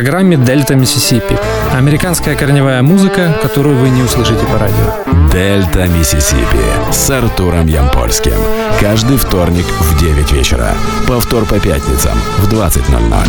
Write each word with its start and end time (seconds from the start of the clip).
программе 0.00 0.38
«Дельта 0.38 0.76
Миссисипи». 0.76 1.36
Американская 1.74 2.34
корневая 2.34 2.80
музыка, 2.80 3.36
которую 3.42 3.76
вы 3.76 3.90
не 3.90 4.02
услышите 4.02 4.46
по 4.46 4.58
радио. 4.58 5.28
«Дельта 5.30 5.88
Миссисипи» 5.88 6.90
с 6.90 7.10
Артуром 7.10 7.66
Ямпольским. 7.66 8.32
Каждый 8.80 9.18
вторник 9.18 9.66
в 9.66 10.00
9 10.00 10.32
вечера. 10.32 10.72
Повтор 11.06 11.44
по 11.44 11.60
пятницам 11.60 12.18
в 12.38 12.50
20.00. 12.50 13.28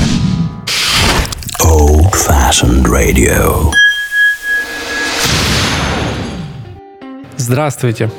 Old 1.62 2.14
Fashioned 2.14 2.86
Radio. 2.86 3.70
Здравствуйте. 7.36 8.10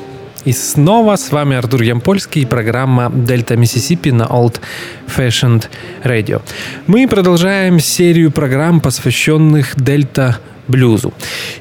И 0.45 0.51
снова 0.51 1.15
с 1.15 1.31
вами 1.31 1.55
Артур 1.55 1.83
Ямпольский 1.83 2.41
и 2.41 2.45
программа 2.45 3.09
«Дельта 3.13 3.55
Миссисипи» 3.55 4.09
на 4.09 4.23
Old 4.23 4.59
Fashioned 5.07 5.65
Radio. 6.03 6.41
Мы 6.85 7.07
продолжаем 7.07 7.79
серию 7.79 8.29
программ, 8.29 8.81
посвященных 8.81 9.81
Дельта 9.81 10.39
блюзу. 10.67 11.13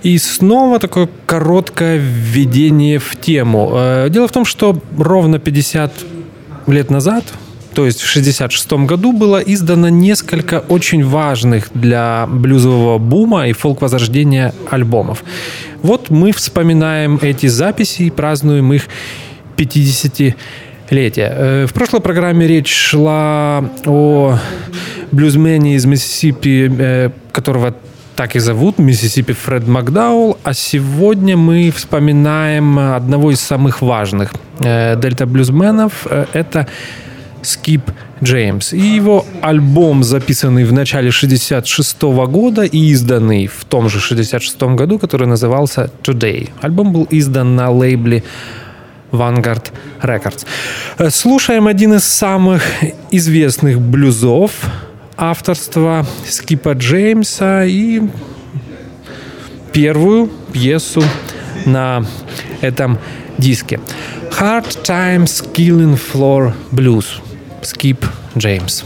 И 0.02 0.18
снова 0.18 0.80
такое 0.80 1.08
короткое 1.26 1.98
введение 1.98 2.98
в 2.98 3.14
тему. 3.20 3.70
Э, 3.74 4.08
дело 4.10 4.26
в 4.26 4.32
том, 4.32 4.44
что 4.44 4.80
ровно 4.98 5.38
50 5.38 5.92
лет 6.66 6.90
назад, 6.90 7.24
то 7.74 7.86
есть 7.86 8.00
в 8.00 8.10
1966 8.10 8.72
году 8.86 9.12
было 9.12 9.38
издано 9.38 9.88
несколько 9.88 10.58
очень 10.68 11.04
важных 11.04 11.68
для 11.72 12.26
блюзового 12.28 12.98
бума 12.98 13.48
и 13.48 13.52
фолк-возрождения 13.52 14.52
альбомов. 14.70 15.24
Вот 15.82 16.10
мы 16.10 16.32
вспоминаем 16.32 17.18
эти 17.20 17.46
записи 17.46 18.02
и 18.02 18.10
празднуем 18.10 18.72
их 18.72 18.88
50 19.56 20.36
летие. 20.90 21.32
Э, 21.34 21.66
в 21.66 21.72
прошлой 21.72 22.00
программе 22.00 22.46
речь 22.46 22.72
шла 22.72 23.64
о 23.84 24.38
блюзмене 25.10 25.74
из 25.74 25.84
Миссисипи, 25.84 26.70
э, 26.78 27.10
которого 27.32 27.74
так 28.14 28.36
и 28.36 28.38
зовут, 28.38 28.78
Миссисипи 28.78 29.32
Фред 29.32 29.66
Макдаул. 29.66 30.38
А 30.44 30.54
сегодня 30.54 31.36
мы 31.36 31.72
вспоминаем 31.74 32.78
одного 32.78 33.32
из 33.32 33.40
самых 33.40 33.82
важных 33.82 34.32
э, 34.60 34.96
дельта-блюзменов. 34.96 36.06
Это 36.32 36.68
Скип 37.42 37.90
Джеймс. 38.22 38.72
И 38.72 38.80
его 38.80 39.24
альбом, 39.40 40.02
записанный 40.02 40.64
в 40.64 40.72
начале 40.72 41.10
66 41.10 42.02
года 42.02 42.62
и 42.62 42.78
изданный 42.90 43.46
в 43.46 43.64
том 43.64 43.88
же 43.88 44.00
66 44.00 44.62
году, 44.62 44.98
который 44.98 45.26
назывался 45.26 45.90
Today. 46.02 46.50
Альбом 46.60 46.92
был 46.92 47.06
издан 47.10 47.56
на 47.56 47.70
лейбле 47.70 48.22
Vanguard 49.10 49.70
Records. 50.02 50.46
Э, 50.98 51.10
слушаем 51.10 51.66
один 51.66 51.94
из 51.94 52.04
самых 52.04 52.62
известных 53.10 53.80
блюзов 53.80 54.52
авторства 55.16 56.06
Скипа 56.26 56.72
Джеймса 56.72 57.64
и 57.64 58.02
первую 59.72 60.30
пьесу 60.52 61.02
на 61.66 62.04
этом 62.60 62.98
диске. 63.38 63.80
Hard 64.38 64.82
Times 64.82 65.44
Killing 65.54 65.98
Floor 65.98 66.52
Blues. 66.70 67.20
Skip 67.64 68.04
James. 68.36 68.82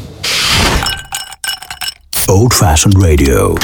Old 2.28 2.52
Fashioned 2.52 3.00
Radio. 3.02 3.56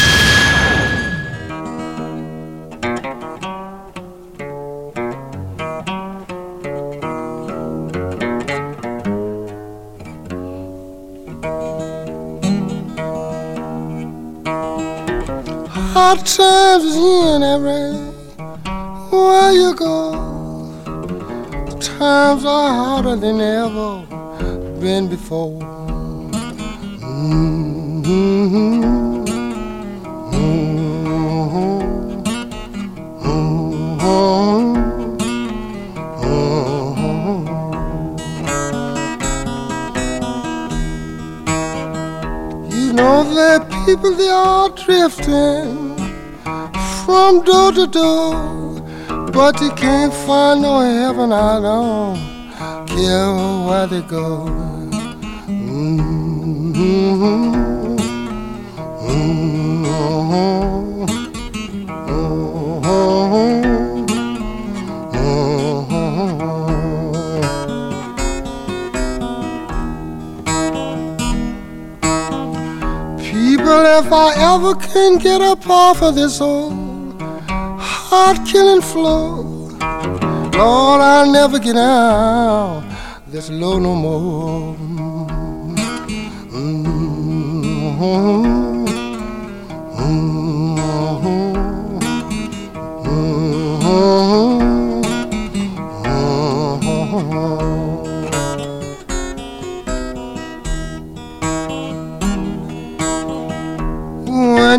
You 25.33 25.39
know 42.92 43.25
that 43.33 43.67
people 43.87 44.15
they 44.15 44.29
are 44.29 44.69
drifting 44.69 45.97
from 47.07 47.42
door 47.45 47.73
to 47.73 47.87
door, 47.87 48.35
but 49.33 49.53
they 49.53 49.71
can't 49.71 50.13
find 50.13 50.61
no 50.61 50.81
heaven. 50.81 51.33
I 51.33 51.59
don't 51.59 52.87
care 52.87 53.33
where 53.67 53.87
they 53.87 54.03
go. 54.03 54.82
Can 74.92 75.19
get 75.19 75.41
up 75.41 75.69
off 75.69 76.03
of 76.03 76.15
this 76.15 76.41
old 76.41 76.73
heart 77.81 78.39
killing 78.47 78.83
floor, 78.83 79.42
Lord, 80.53 81.01
I'll 81.01 81.31
never 81.33 81.59
get 81.59 81.77
out 81.77 82.85
this 83.27 83.48
low 83.48 83.79
no 83.79 83.95
more. 83.95 85.32
When 86.52 86.61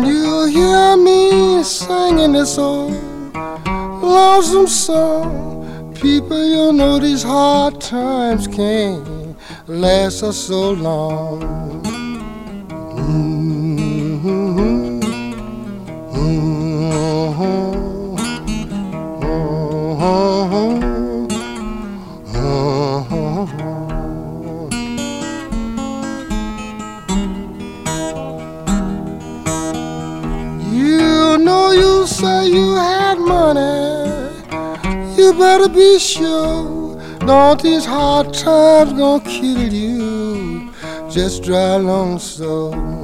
you 0.04 0.46
hear 0.46 0.96
me 0.96 1.64
singing 1.64 2.34
this 2.34 2.56
old 2.56 2.92
lonesome 4.00 4.68
song, 4.68 5.92
people, 6.00 6.44
you 6.44 6.72
know 6.72 7.00
these 7.00 7.24
hard 7.24 7.80
times 7.80 8.46
can't 8.46 9.13
last 9.66 10.22
us 10.22 10.36
so 10.36 10.72
long. 10.72 11.40
You 30.72 31.38
know 31.38 31.72
you 31.72 32.06
say 32.06 32.48
you 32.48 32.74
had 32.74 33.18
money. 33.18 34.34
You 35.16 35.32
better 35.32 35.68
be 35.68 35.98
sure. 35.98 36.73
Don't 37.26 37.62
these 37.62 37.86
hard 37.86 38.34
times 38.34 38.92
gonna 38.92 39.24
kill 39.24 39.72
you? 39.72 40.70
Just 41.10 41.42
drive 41.42 41.80
along 41.80 42.18
slow. 42.18 43.03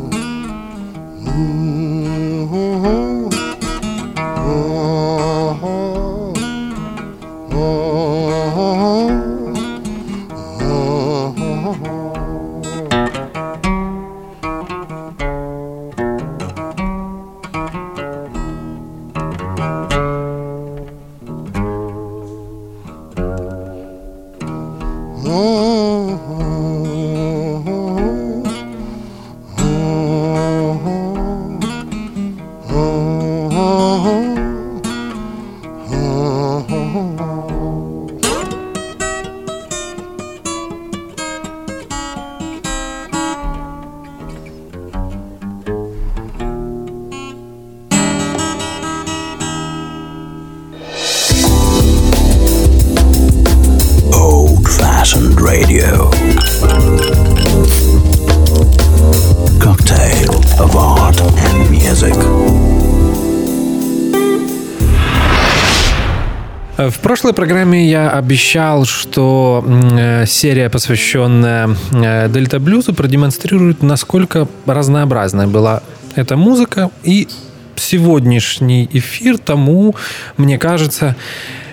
Прошлой 67.30 67.46
программе 67.46 67.88
я 67.88 68.10
обещал, 68.10 68.84
что 68.84 69.64
э, 69.66 70.26
серия, 70.26 70.68
посвященная 70.68 71.68
э, 71.92 72.28
Дельта 72.28 72.58
Блюзу, 72.58 72.92
продемонстрирует, 72.92 73.82
насколько 73.82 74.48
разнообразной 74.66 75.46
была 75.46 75.82
эта 76.16 76.36
музыка. 76.36 76.90
И 77.04 77.28
сегодняшний 77.76 78.88
эфир 78.92 79.38
тому, 79.38 79.94
мне 80.38 80.58
кажется, 80.58 81.14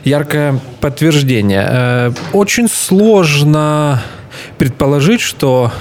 яркое 0.03 0.59
подтверждение. 0.79 1.65
Э, 1.67 2.11
очень 2.33 2.69
сложно 2.69 4.03
предположить, 4.57 5.21
что 5.21 5.71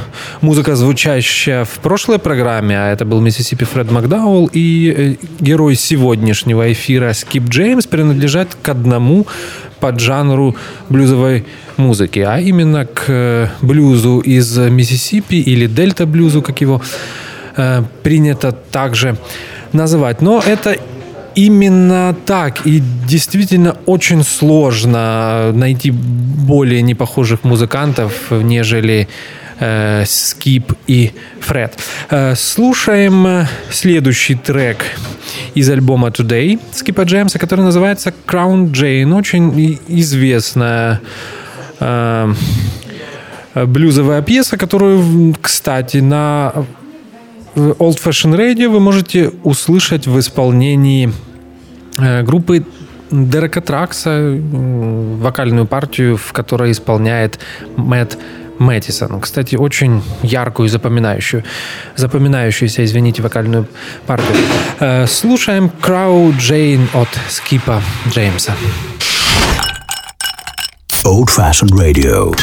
музыка, 0.40 0.76
звучащая 0.76 1.64
в 1.64 1.78
прошлой 1.81 2.19
программе, 2.19 2.78
а 2.78 2.93
это 2.93 3.05
был 3.05 3.20
Миссисипи 3.20 3.64
Фред 3.64 3.90
Макдауэлл, 3.90 4.50
и 4.52 5.17
э, 5.20 5.26
герой 5.40 5.75
сегодняшнего 5.75 6.73
эфира 6.73 7.12
Скип 7.12 7.44
Джеймс 7.49 7.87
принадлежат 7.87 8.56
к 8.61 8.69
одному 8.69 9.26
поджанру 9.81 10.56
блюзовой 10.88 11.44
музыки, 11.76 12.20
а 12.20 12.38
именно 12.38 12.87
к 12.87 13.05
э, 13.08 13.49
блюзу 13.62 14.20
из 14.20 14.56
Миссисипи 14.56 15.37
или 15.37 15.67
дельта-блюзу, 15.67 16.43
как 16.43 16.61
его 16.61 16.82
э, 17.56 17.82
принято 18.02 18.52
также 18.52 19.17
называть. 19.72 20.20
Но 20.22 20.43
это 20.44 20.76
именно 21.37 22.17
так. 22.27 22.67
И 22.67 22.83
действительно 23.09 23.77
очень 23.87 24.25
сложно 24.25 25.53
найти 25.53 25.93
более 25.93 26.83
непохожих 26.83 27.44
музыкантов, 27.44 28.31
нежели 28.31 29.06
э, 29.61 30.05
Скип 30.06 30.73
и 30.88 31.12
Фред. 31.41 31.79
Э, 32.11 32.35
слушаем 32.35 33.47
следующий 33.71 34.35
трек 34.35 34.79
из 35.55 35.69
альбома 35.71 36.09
Today 36.09 36.59
Скипа 36.73 37.03
Джеймса, 37.03 37.39
который 37.39 37.65
называется 37.65 38.12
Crown 38.27 38.71
Jane. 38.73 39.15
Очень 39.15 39.79
известная 39.89 41.00
э, 41.81 42.35
блюзовая 43.55 44.23
пьеса, 44.23 44.56
которую, 44.56 45.35
кстати, 45.41 45.99
на 45.99 46.53
Old 47.56 47.99
Fashion 48.05 48.37
Radio 48.37 48.69
вы 48.69 48.81
можете 48.81 49.31
услышать 49.43 50.06
в 50.06 50.19
исполнении 50.19 51.11
э, 51.99 52.23
группы 52.23 52.67
Дерека 53.11 53.62
Тракса, 53.62 54.38
вокальную 54.38 55.67
партию, 55.67 56.19
в 56.19 56.32
которой 56.32 56.73
исполняет 56.73 57.38
Мэтт 57.76 58.19
Мэттисон. 58.58 59.20
Кстати, 59.20 59.56
очень 59.56 60.03
яркую, 60.23 60.69
запоминающую, 60.69 61.44
запоминающуюся, 61.94 62.85
извините, 62.85 63.23
вокальную 63.23 63.67
партию. 64.06 64.37
Э, 64.79 65.06
слушаем 65.06 65.70
Crow 65.81 66.37
Jane 66.37 66.87
от 66.93 67.08
Скипа 67.31 67.82
Джеймса. 68.11 68.53
Old 71.05 71.29
Fashioned 71.35 71.73
Radio. 71.73 72.37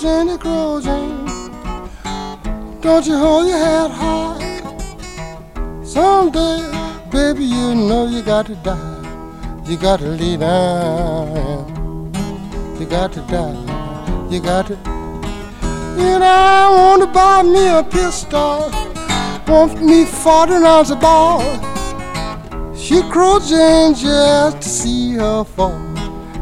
Jenny, 0.00 0.38
Crow 0.38 0.80
Jenny. 0.80 1.24
Don't 2.80 3.04
you 3.04 3.16
hold 3.18 3.48
your 3.48 3.58
head 3.58 3.90
high. 3.90 4.38
Someday, 5.82 6.60
baby, 7.10 7.44
you 7.44 7.74
know 7.74 8.06
you 8.06 8.22
got 8.22 8.46
to 8.46 8.54
die. 8.56 9.64
You 9.66 9.76
got 9.76 9.98
to 9.98 10.06
lay 10.06 10.36
down. 10.36 12.14
You 12.78 12.86
got 12.86 13.12
to 13.14 13.22
die. 13.22 14.28
You 14.30 14.40
got 14.40 14.68
to. 14.68 14.76
And 15.66 16.22
I 16.22 16.70
want 16.70 17.02
to 17.02 17.08
buy 17.08 17.42
me 17.42 17.66
a 17.66 17.82
pistol. 17.82 18.70
Want 19.48 19.82
me 19.82 20.04
40 20.04 20.52
rounds 20.52 20.90
of 20.92 21.00
ball. 21.00 21.42
She 22.76 23.02
crows 23.10 23.50
in 23.50 23.94
just 23.94 24.62
to 24.62 24.68
see 24.68 25.14
her 25.14 25.42
fall. 25.42 25.76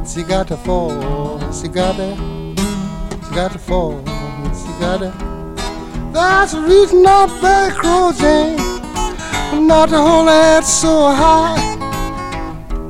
She 0.05 0.25
got 0.25 0.49
to 0.49 0.59
fall. 0.59 1.41
She 1.53 1.69
got 1.69 1.97
to. 1.97 2.36
Got 3.37 3.53
to 3.53 3.59
fall. 3.59 3.99
She 3.99 4.81
got 4.81 5.01
to. 5.01 5.13
That's 6.11 6.53
the 6.53 6.63
reason 6.63 7.05
I 7.07 7.27
beg 7.43 7.75
Crow 7.75 8.11
Jane 8.19 8.57
not 9.67 9.91
to 9.91 9.99
hold 9.99 10.29
that 10.29 10.65
so 10.65 11.13
high. 11.13 11.61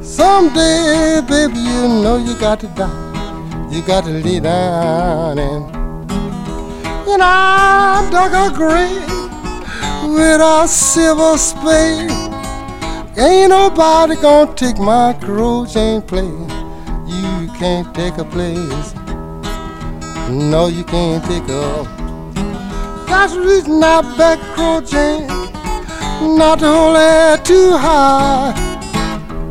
Someday, 0.00 1.20
baby, 1.26 1.58
you 1.58 1.88
know 2.00 2.18
you 2.24 2.38
got 2.38 2.60
to 2.60 2.68
die. 2.68 3.68
You 3.72 3.82
got 3.82 4.04
to 4.04 4.10
lay 4.10 4.38
down 4.38 5.40
and. 5.40 5.64
And 7.08 7.22
I 7.24 8.08
dug 8.12 8.32
a 8.32 8.56
grave 8.56 9.02
with 10.14 10.40
a 10.40 10.68
silver 10.68 11.36
spade. 11.38 12.08
Ain't 13.18 13.50
nobody 13.50 14.14
gonna 14.14 14.54
take 14.54 14.78
my 14.78 15.12
Crow 15.14 15.66
Jane 15.66 16.02
place. 16.02 16.22
You 16.22 17.50
can't 17.58 17.92
take 17.96 18.16
a 18.18 18.24
place. 18.24 19.05
No, 20.28 20.66
you 20.66 20.82
can't 20.82 21.24
pick 21.24 21.48
up. 21.50 21.86
That's 23.06 23.34
the 23.34 23.40
reason 23.40 23.82
I 23.82 24.02
beg 24.16 24.40
Jane 24.86 25.26
not 26.36 26.58
to 26.58 26.66
hold 26.66 26.96
it 26.98 27.44
too 27.44 27.70
high. 27.76 28.52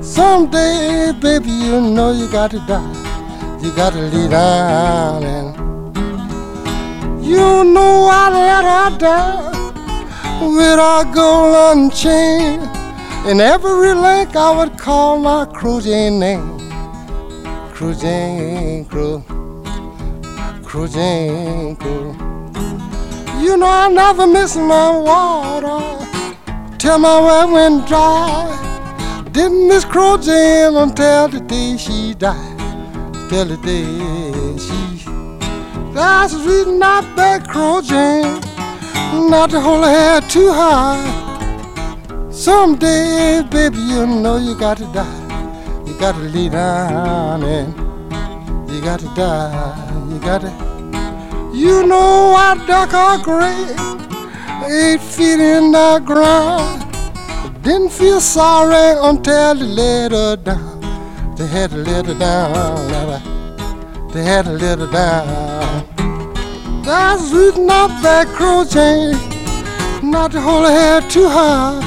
Someday, 0.01 1.13
baby, 1.21 1.49
you 1.49 1.79
know 1.79 2.11
you 2.11 2.29
got 2.29 2.51
to 2.51 2.59
die. 2.67 3.59
You 3.61 3.71
got 3.75 3.93
to 3.93 3.99
lay 3.99 4.27
down 4.27 5.23
and 5.23 5.55
you 7.25 7.63
know 7.63 8.07
I 8.11 8.29
let 8.29 8.63
her 8.65 8.97
down 8.97 10.55
with 10.55 10.77
a 10.77 11.09
golden 11.13 11.89
chain. 11.91 12.59
And 13.25 13.39
every 13.39 13.93
link 13.93 14.35
I 14.35 14.51
would 14.55 14.77
call 14.77 15.19
my 15.19 15.45
cruising 15.45 16.19
name. 16.19 16.59
Cruising, 17.73 18.85
crew, 18.85 19.23
cruising, 20.65 21.75
crew. 21.77 22.11
You 23.39 23.55
know 23.57 23.67
I 23.67 23.87
never 23.87 24.27
miss 24.27 24.55
my 24.55 24.89
water 24.89 25.79
till 26.77 26.97
my 26.97 27.19
well 27.21 27.51
went 27.51 27.87
dry. 27.87 29.23
Didn't 29.31 29.67
miss 29.67 29.85
Jane 29.85 30.75
until 30.75 31.27
the 31.27 31.39
day 31.39 31.77
she 31.77 32.13
died. 32.15 32.57
Till 33.29 33.45
the 33.45 33.57
day 33.57 34.57
she. 34.57 35.05
That's 35.93 36.33
the 36.33 36.39
reason 36.39 36.81
I 36.81 37.01
beg 37.15 37.45
Jane 37.83 38.41
not 39.29 39.49
to 39.51 39.61
hold 39.61 39.85
her 39.85 39.89
head 39.89 40.29
too 40.29 40.51
high. 40.51 41.23
Someday, 42.31 43.43
baby, 43.49 43.77
you 43.77 44.05
know 44.05 44.37
you 44.37 44.57
got 44.59 44.77
to 44.77 44.85
die. 44.91 45.83
You 45.87 45.97
got 45.97 46.15
to 46.15 46.21
lay 46.21 46.49
down 46.49 47.43
and 47.43 47.73
you 48.69 48.81
got 48.81 48.99
to 48.99 49.07
die. 49.15 49.84
You 50.09 50.19
got 50.19 50.41
to. 50.41 50.51
You 51.53 51.87
know 51.87 52.33
I 52.35 52.55
dug 52.67 52.93
a 52.93 53.23
grave 53.23 53.95
eight 54.67 55.01
feet 55.01 55.39
in 55.39 55.71
the 55.71 56.01
ground. 56.03 56.81
Didn't 57.63 57.91
feel 57.91 58.19
sorry 58.21 58.97
until 59.01 59.55
they 59.55 59.65
let 59.65 60.11
her 60.11 60.35
down. 60.35 61.35
They 61.35 61.47
had 61.47 61.71
to 61.71 61.77
let 61.77 62.05
her 62.05 62.13
down. 62.13 64.11
They 64.11 64.23
had 64.23 64.45
to 64.45 64.51
let 64.51 64.79
her 64.79 64.91
down. 64.91 65.85
That's 66.83 67.31
I 67.33 67.87
back 68.01 68.27
Crow 68.27 68.63
Jane 68.63 69.17
not 70.11 70.31
to 70.31 70.41
hold 70.41 70.65
her 70.65 70.71
head 70.71 71.09
too 71.09 71.27
high. 71.27 71.81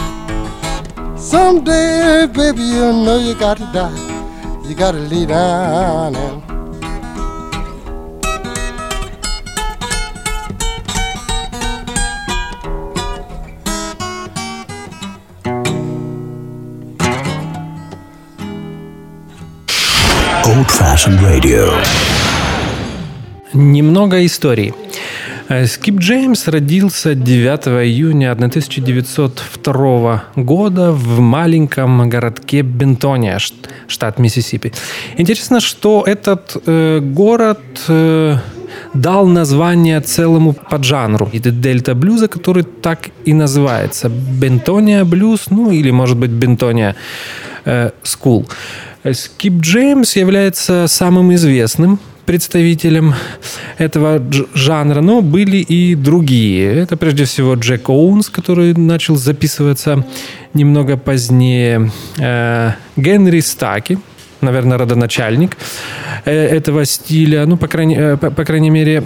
Someday, 1.16 2.26
baby, 2.26 2.62
you 2.62 2.92
know 2.92 3.18
you 3.18 3.34
got 3.34 3.58
to 3.58 3.64
die. 3.72 4.68
You 4.68 4.75
got 4.75 4.92
to 4.92 4.98
lay 4.98 5.26
down 5.26 6.16
and 6.16 6.47
Fashioned 20.98 21.22
Radio. 21.22 21.72
Немного 23.52 24.26
историй. 24.26 24.74
Э, 25.48 25.66
Скип 25.66 26.00
Джеймс 26.00 26.48
родился 26.48 27.14
9 27.14 27.68
июня 27.84 28.32
1902 28.32 30.22
года 30.34 30.90
в 30.90 31.20
маленьком 31.20 32.08
городке 32.10 32.62
Бентония, 32.62 33.38
штат 33.86 34.18
Миссисипи. 34.18 34.72
Интересно, 35.18 35.60
что 35.60 36.02
этот 36.04 36.56
э, 36.66 36.98
город 37.00 37.60
э, 37.88 38.36
дал 38.94 39.26
название 39.28 40.00
целому 40.00 40.52
поджанру 40.52 41.28
и 41.32 41.38
дельта 41.38 41.94
блюза, 41.94 42.26
который 42.26 42.64
так 42.64 43.10
и 43.24 43.34
называется 43.34 44.08
бентония 44.08 45.04
блюз, 45.04 45.50
ну 45.50 45.70
или 45.70 45.92
может 45.92 46.16
быть 46.16 46.30
бентония 46.30 46.96
э, 47.64 47.90
school. 48.02 48.46
Скип 49.12 49.60
Джеймс 49.60 50.16
является 50.16 50.86
самым 50.88 51.34
известным 51.34 51.98
представителем 52.28 53.14
этого 53.78 54.22
жанра, 54.52 55.00
но 55.00 55.22
были 55.22 55.56
и 55.56 55.94
другие. 55.94 56.74
Это 56.74 56.98
прежде 56.98 57.24
всего 57.24 57.54
Джек 57.54 57.88
Оуэнс, 57.88 58.28
который 58.28 58.74
начал 58.74 59.16
записываться 59.16 60.04
немного 60.52 60.98
позднее. 60.98 61.90
Э, 62.18 62.72
Генри 62.96 63.40
Стаки, 63.40 63.98
наверное, 64.40 64.78
родоначальник 64.78 65.57
э, 66.25 66.33
этого 66.33 66.85
стиля. 66.85 67.47
Ну, 67.47 67.57
по 67.57 67.68
крайней, 67.68 67.97
э, 67.97 68.16
по, 68.16 68.30
по 68.30 68.45
крайней 68.45 68.71
мере, 68.71 69.02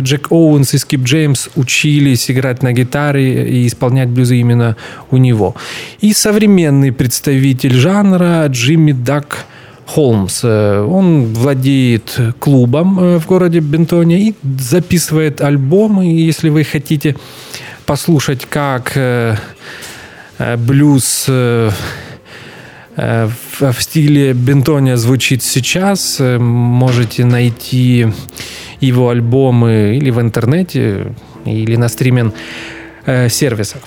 Джек 0.00 0.30
Оуэнс 0.30 0.74
и 0.74 0.78
Скип 0.78 1.02
Джеймс 1.02 1.48
учились 1.56 2.30
играть 2.30 2.62
на 2.62 2.72
гитаре 2.72 3.48
и 3.48 3.66
исполнять 3.66 4.08
блюзы 4.08 4.36
именно 4.36 4.76
у 5.10 5.16
него. 5.16 5.54
И 6.00 6.12
современный 6.12 6.92
представитель 6.92 7.74
жанра 7.74 8.46
Джимми 8.48 8.92
Дак 8.92 9.46
Холмс. 9.86 10.44
Он 10.44 11.32
владеет 11.32 12.20
клубом 12.38 13.18
в 13.18 13.26
городе 13.26 13.60
Бентоне 13.60 14.28
и 14.28 14.34
записывает 14.60 15.40
альбомы. 15.40 16.12
И 16.12 16.26
если 16.26 16.50
вы 16.50 16.64
хотите 16.64 17.16
послушать, 17.86 18.44
как 18.44 18.92
блюз 20.58 21.26
в, 22.98 23.72
в 23.72 23.82
стиле 23.82 24.32
Бентония 24.32 24.96
звучит 24.96 25.42
сейчас. 25.42 26.18
Можете 26.20 27.24
найти 27.24 28.08
его 28.80 29.10
альбомы 29.10 29.96
или 29.96 30.10
в 30.10 30.20
интернете, 30.20 31.14
или 31.44 31.76
на 31.76 31.88
стриминг 31.88 32.34
сервисах. 33.28 33.82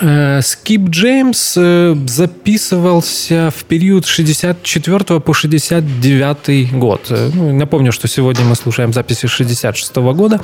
Э, 0.00 0.40
Скип 0.42 0.88
Джеймс 0.88 1.54
э, 1.56 1.94
записывался 2.06 3.52
в 3.54 3.64
период 3.64 4.06
64 4.06 5.20
по 5.20 5.34
69 5.34 6.72
год. 6.72 7.06
Э, 7.10 7.30
ну, 7.34 7.52
напомню, 7.52 7.92
что 7.92 8.08
сегодня 8.08 8.44
мы 8.44 8.54
слушаем 8.54 8.92
записи 8.92 9.26
66 9.26 9.96
года. 9.96 10.40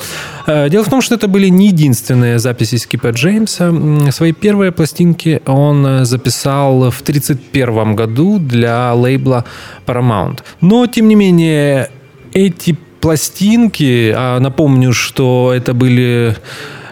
Дело 0.47 0.85
в 0.85 0.91
том, 0.91 1.01
что 1.01 1.15
это 1.15 1.27
были 1.27 1.49
не 1.49 1.69
единственные 1.69 2.39
записи 2.39 2.77
Скипа 2.77 3.09
Джеймса. 3.09 3.73
Свои 4.11 4.33
первые 4.33 4.73
пластинки 4.73 5.41
он 5.47 6.05
записал 6.05 6.91
в 6.91 7.03
31 7.03 7.97
году 7.97 8.39
для 8.39 8.93
лейбла 8.93 9.45
Paramount. 9.87 10.41
Но, 10.61 10.87
тем 10.87 11.09
не 11.09 11.15
менее, 11.15 11.91
эти 12.33 12.77
пластинки, 13.01 14.13
а 14.17 14.39
напомню, 14.41 14.93
что 14.93 15.53
это 15.55 15.73
были 15.73 16.37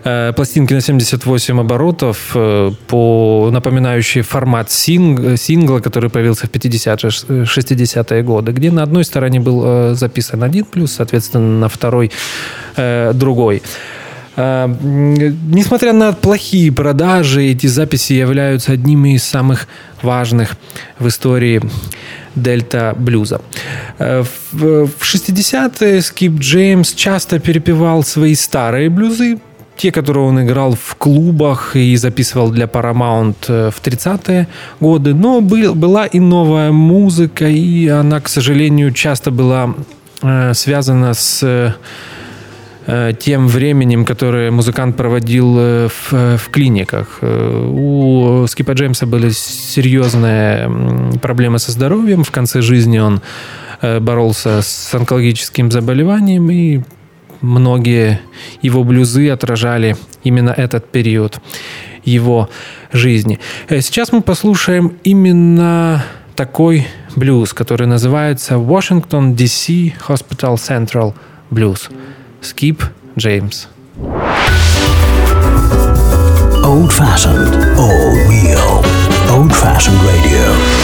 пластинки 0.05 0.75
на 0.75 0.83
78 0.83 1.61
оборотов, 1.61 2.33
э, 2.35 2.73
по 2.89 3.49
напоминающие 3.51 4.23
формат 4.23 4.71
синг, 4.71 5.39
сингла, 5.39 5.81
который 5.81 6.11
появился 6.11 6.47
в 6.47 6.51
50-е, 6.51 7.45
60-е 7.45 8.23
годы, 8.23 8.53
где 8.53 8.71
на 8.71 8.83
одной 8.83 9.05
стороне 9.05 9.41
был 9.41 9.63
э, 9.65 9.95
записан 9.95 10.43
один 10.43 10.67
плюс, 10.67 10.93
соответственно, 10.93 11.59
на 11.59 11.69
второй 11.69 12.11
другой. 13.15 13.63
Несмотря 14.37 15.93
на 15.93 16.13
плохие 16.13 16.73
продажи, 16.73 17.45
эти 17.45 17.69
записи 17.69 18.15
являются 18.15 18.73
одними 18.73 19.15
из 19.15 19.23
самых 19.23 19.69
важных 20.03 20.57
в 20.99 21.07
истории 21.07 21.63
дельта 22.35 22.95
блюза. 22.99 23.41
В 23.99 24.89
60-е 25.01 26.03
Скип 26.03 26.33
Джеймс 26.41 26.95
часто 26.95 27.39
перепевал 27.39 28.03
свои 28.03 28.35
старые 28.35 28.91
блюзы, 28.91 29.39
те, 29.77 29.91
которые 29.91 30.25
он 30.25 30.43
играл 30.43 30.75
в 30.75 30.95
клубах 30.97 31.77
и 31.77 31.97
записывал 31.97 32.51
для 32.51 32.67
Paramount 32.67 33.37
э, 33.49 33.71
в 33.71 33.83
30-е 33.83 34.47
годы. 34.81 35.15
Но 35.15 35.41
был, 35.41 35.75
была 35.75 36.07
и 36.07 36.21
новая 36.21 36.73
музыка, 36.73 37.47
и 37.49 37.89
она, 37.89 38.21
к 38.21 38.29
сожалению, 38.29 38.93
часто 38.93 39.31
была 39.31 39.75
э, 40.23 40.55
связана 40.55 41.15
с 41.15 41.75
э, 42.87 43.13
тем 43.19 43.49
временем, 43.49 44.05
которое 44.05 44.51
музыкант 44.51 44.97
проводил 44.97 45.57
э, 45.59 45.89
в, 45.89 46.13
э, 46.13 46.37
в 46.37 46.49
клиниках. 46.51 47.19
У 47.23 48.47
Скипа 48.47 48.73
Джеймса 48.73 49.07
были 49.07 49.31
серьезные 49.31 50.71
проблемы 51.21 51.59
со 51.59 51.73
здоровьем. 51.73 52.23
В 52.23 52.31
конце 52.31 52.63
жизни 52.63 52.99
он 52.99 53.21
боролся 54.01 54.63
с 54.63 54.95
онкологическим 54.95 55.71
заболеванием 55.71 56.51
и 56.51 56.81
многие 57.45 58.21
его 58.63 58.85
блюзы 58.85 59.31
отражали 59.31 59.97
именно 60.23 60.51
этот 60.51 60.91
период 60.91 61.41
его 62.05 62.49
жизни. 62.93 63.39
Э, 63.69 63.81
сейчас 63.81 64.13
мы 64.13 64.21
послушаем 64.21 64.99
именно 65.05 66.05
такой 66.37 66.87
блюз, 67.17 67.53
который 67.53 67.87
называется 67.87 68.55
Washington 68.55 69.35
DC 69.35 69.95
Hospital 70.09 70.57
Central 70.57 71.15
Blues. 71.51 71.91
Skip 72.41 72.83
James. 73.17 73.69
Old 76.65 76.93
fashioned, 76.93 77.55
all 77.79 78.15
real. 78.29 78.83
Old 79.31 79.53
fashioned 79.53 80.01
radio. 80.03 80.84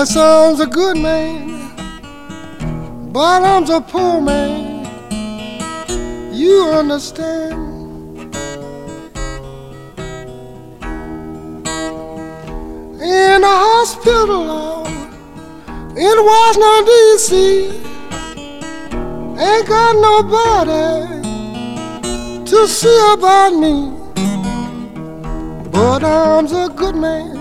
Yes, 0.00 0.16
I'm 0.16 0.58
a 0.58 0.66
good 0.66 0.96
man, 0.96 1.76
but 3.12 3.42
I'm 3.42 3.68
a 3.68 3.82
poor 3.82 4.18
man. 4.22 4.86
You 6.32 6.70
understand? 6.70 8.32
In 13.02 13.44
a 13.44 13.56
hospital 13.66 14.50
uh, 14.50 14.88
in 15.94 16.16
Washington, 16.30 16.84
D.C., 16.86 17.34
ain't 19.38 19.66
got 19.68 19.96
nobody 20.08 21.20
to 22.46 22.66
see 22.66 23.00
about 23.12 23.50
me, 23.50 23.92
but 25.70 26.02
I'm 26.02 26.46
a 26.46 26.70
good 26.74 26.96
man 26.96 27.39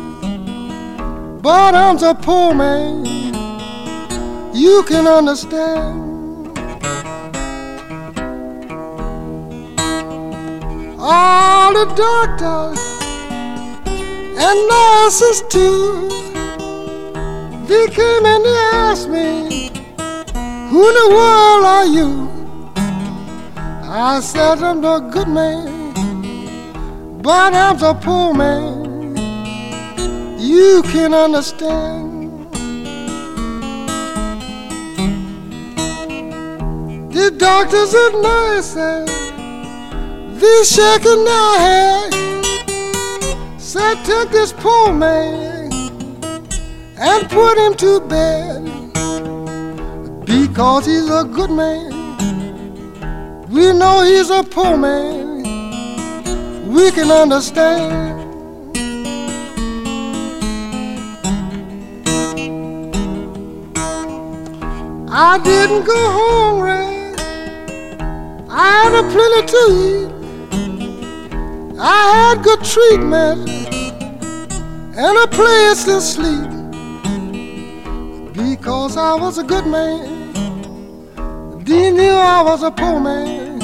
but 1.41 1.74
I'm 1.74 1.98
a 2.03 2.13
poor 2.13 2.53
man. 2.53 3.05
You 4.53 4.84
can 4.88 5.08
understand. 5.08 6.08
All 11.00 11.74
the 11.74 11.86
doctors 11.96 12.79
and 14.38 14.58
nurses 14.67 15.41
too, 15.50 16.10
they 17.67 17.88
came 17.88 18.25
and 18.25 18.43
they 18.43 18.58
asked 18.74 19.08
me, 19.08 19.69
Who 20.69 20.88
in 20.89 20.93
the 20.93 21.10
world 21.10 21.65
are 21.65 21.86
you? 21.86 22.29
I 23.91 24.19
said 24.19 24.62
I'm 24.62 24.84
a 24.84 25.00
good 25.10 25.29
man, 25.29 27.22
but 27.22 27.53
I'm 27.53 27.81
a 27.81 27.93
poor 27.96 28.34
man 28.34 28.88
you 30.39 30.81
can 30.84 31.13
understand. 31.13 32.50
The 37.12 37.31
doctors 37.38 37.93
and 37.93 38.22
nurses, 38.22 39.10
they 40.39 40.63
shaking 40.63 41.25
their 41.25 41.60
head, 41.60 42.13
said 43.60 43.96
take 44.05 44.29
this 44.31 44.53
poor 44.53 44.93
man 44.93 45.72
and 46.98 47.29
put 47.29 47.58
him 47.58 47.75
to 47.75 48.00
bed 48.00 48.63
because 50.25 50.86
he's 50.86 51.10
a 51.10 51.25
good 51.25 51.51
man. 51.51 51.89
We 53.50 53.74
know 53.74 54.03
he's 54.03 54.29
a 54.29 54.43
poor 54.43 54.77
man. 54.77 55.43
We 56.72 56.91
can 56.91 57.12
understand. 57.12 58.18
I 65.11 65.39
didn't 65.39 65.85
go 65.85 65.95
hungry. 65.95 67.15
I 68.47 68.69
had 68.77 68.93
a 68.93 69.03
plenty 69.09 69.41
to 69.53 69.61
eat. 69.87 70.09
I 71.79 72.01
had 72.13 72.43
good 72.43 72.63
treatment 72.63 73.49
and 74.95 75.17
a 75.17 75.27
place 75.27 75.85
to 75.85 75.99
sleep 75.99 76.49
because 78.35 78.97
I 78.97 79.15
was 79.15 79.39
a 79.39 79.43
good 79.43 79.65
man. 79.65 80.33
They 81.63 81.89
knew 81.89 82.11
I 82.11 82.43
was 82.43 82.61
a 82.61 82.69
poor 82.69 82.99
man. 82.99 83.57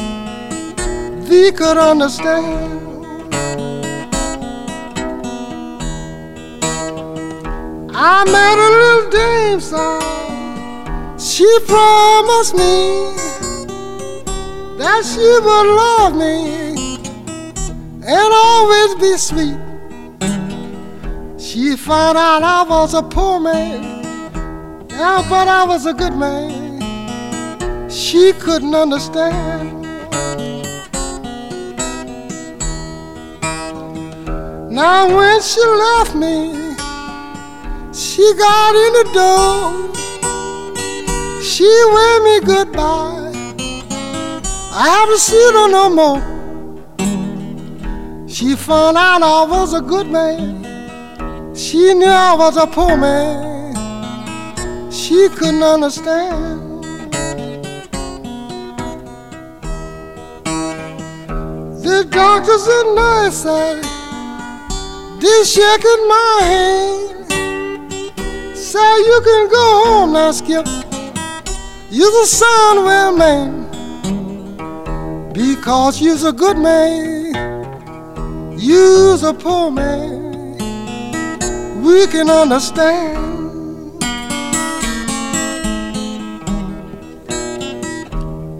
They 1.26 1.52
could 1.52 1.78
understand. 1.78 2.82
I 7.94 8.26
met 8.26 8.58
a 8.58 8.70
little 8.82 9.10
dame 9.12 9.60
son. 9.60 10.15
She 11.26 11.60
promised 11.66 12.54
me 12.54 13.10
that 14.78 15.02
she 15.04 15.28
would 15.46 15.68
love 15.76 16.16
me 16.16 16.98
and 18.06 18.32
always 18.32 18.94
be 19.02 19.18
sweet. 19.18 19.58
She 21.40 21.76
found 21.78 22.20
out 22.20 22.44
I 22.44 22.64
was 22.70 22.94
a 22.94 23.02
poor 23.02 23.40
man, 23.40 24.04
yeah, 24.92 25.26
but 25.28 25.48
I 25.48 25.64
was 25.66 25.88
a 25.88 25.96
good 25.96 26.14
man. 26.14 27.90
She 27.90 28.32
couldn't 28.34 28.76
understand. 28.76 29.82
Now 34.72 35.08
when 35.18 35.42
she 35.42 35.66
left 35.66 36.14
me, 36.14 36.76
she 37.94 38.32
got 38.38 38.76
in 38.76 38.94
the 38.94 39.10
door. 39.12 39.95
She 41.46 41.70
waved 41.94 42.24
me 42.24 42.40
goodbye. 42.54 43.32
I 44.74 44.90
haven't 44.98 45.20
seen 45.20 45.54
her 45.54 45.68
no 45.70 45.90
more. 46.00 46.22
She 48.28 48.56
found 48.56 48.98
out 48.98 49.22
I 49.22 49.46
was 49.46 49.74
a 49.76 49.80
good 49.80 50.08
man. 50.08 51.56
She 51.56 51.94
knew 51.94 52.08
I 52.08 52.34
was 52.36 52.58
a 52.58 52.66
poor 52.66 52.98
man. 52.98 53.76
She 54.92 55.30
couldn't 55.30 55.62
understand. 55.62 56.84
The 61.86 62.08
doctors 62.10 62.68
and 62.68 62.96
nurses 62.96 63.86
they 65.22 65.44
shaking 65.46 66.08
my 66.08 66.40
hand. 66.42 67.28
Say 68.58 68.98
you 68.98 69.22
can 69.24 69.48
go 69.50 69.84
home 69.86 70.14
now, 70.14 70.32
Skip. 70.32 70.85
You're 71.92 72.10
the 72.10 72.26
of 72.78 72.86
a 72.88 73.12
man. 73.16 73.66
Because 75.34 76.02
you're 76.02 76.28
a 76.28 76.32
good 76.32 76.58
man. 76.58 77.36
You're 78.58 79.24
a 79.24 79.34
poor 79.34 79.70
man. 79.70 80.58
We 81.84 82.08
can 82.08 82.30
understand. 82.32 83.18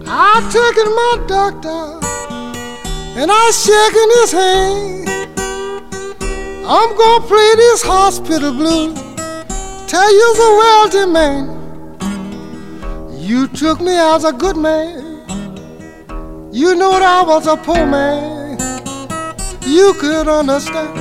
I 0.06 0.40
taken 0.52 0.94
my 0.94 1.26
doctor 1.26 1.98
and 3.18 3.30
I 3.32 3.50
shaking 3.50 4.10
his 4.20 4.32
hand. 4.32 5.08
I'm 6.64 6.96
gonna 6.96 7.26
play 7.26 7.54
this 7.56 7.82
hospital 7.82 8.52
blues. 8.52 8.94
Tell 9.90 10.12
you 10.12 10.34
the 10.36 10.50
wealthy 10.60 11.06
man. 11.12 11.55
You 13.25 13.47
took 13.47 13.79
me 13.81 13.95
as 13.95 14.23
a 14.25 14.33
good 14.33 14.57
man. 14.57 15.23
You 16.51 16.75
knew 16.75 16.91
that 16.91 17.03
I 17.03 17.23
was 17.23 17.47
a 17.47 17.55
poor 17.55 17.85
man. 17.85 18.59
You 19.65 19.93
could 19.99 20.27
understand. 20.27 20.97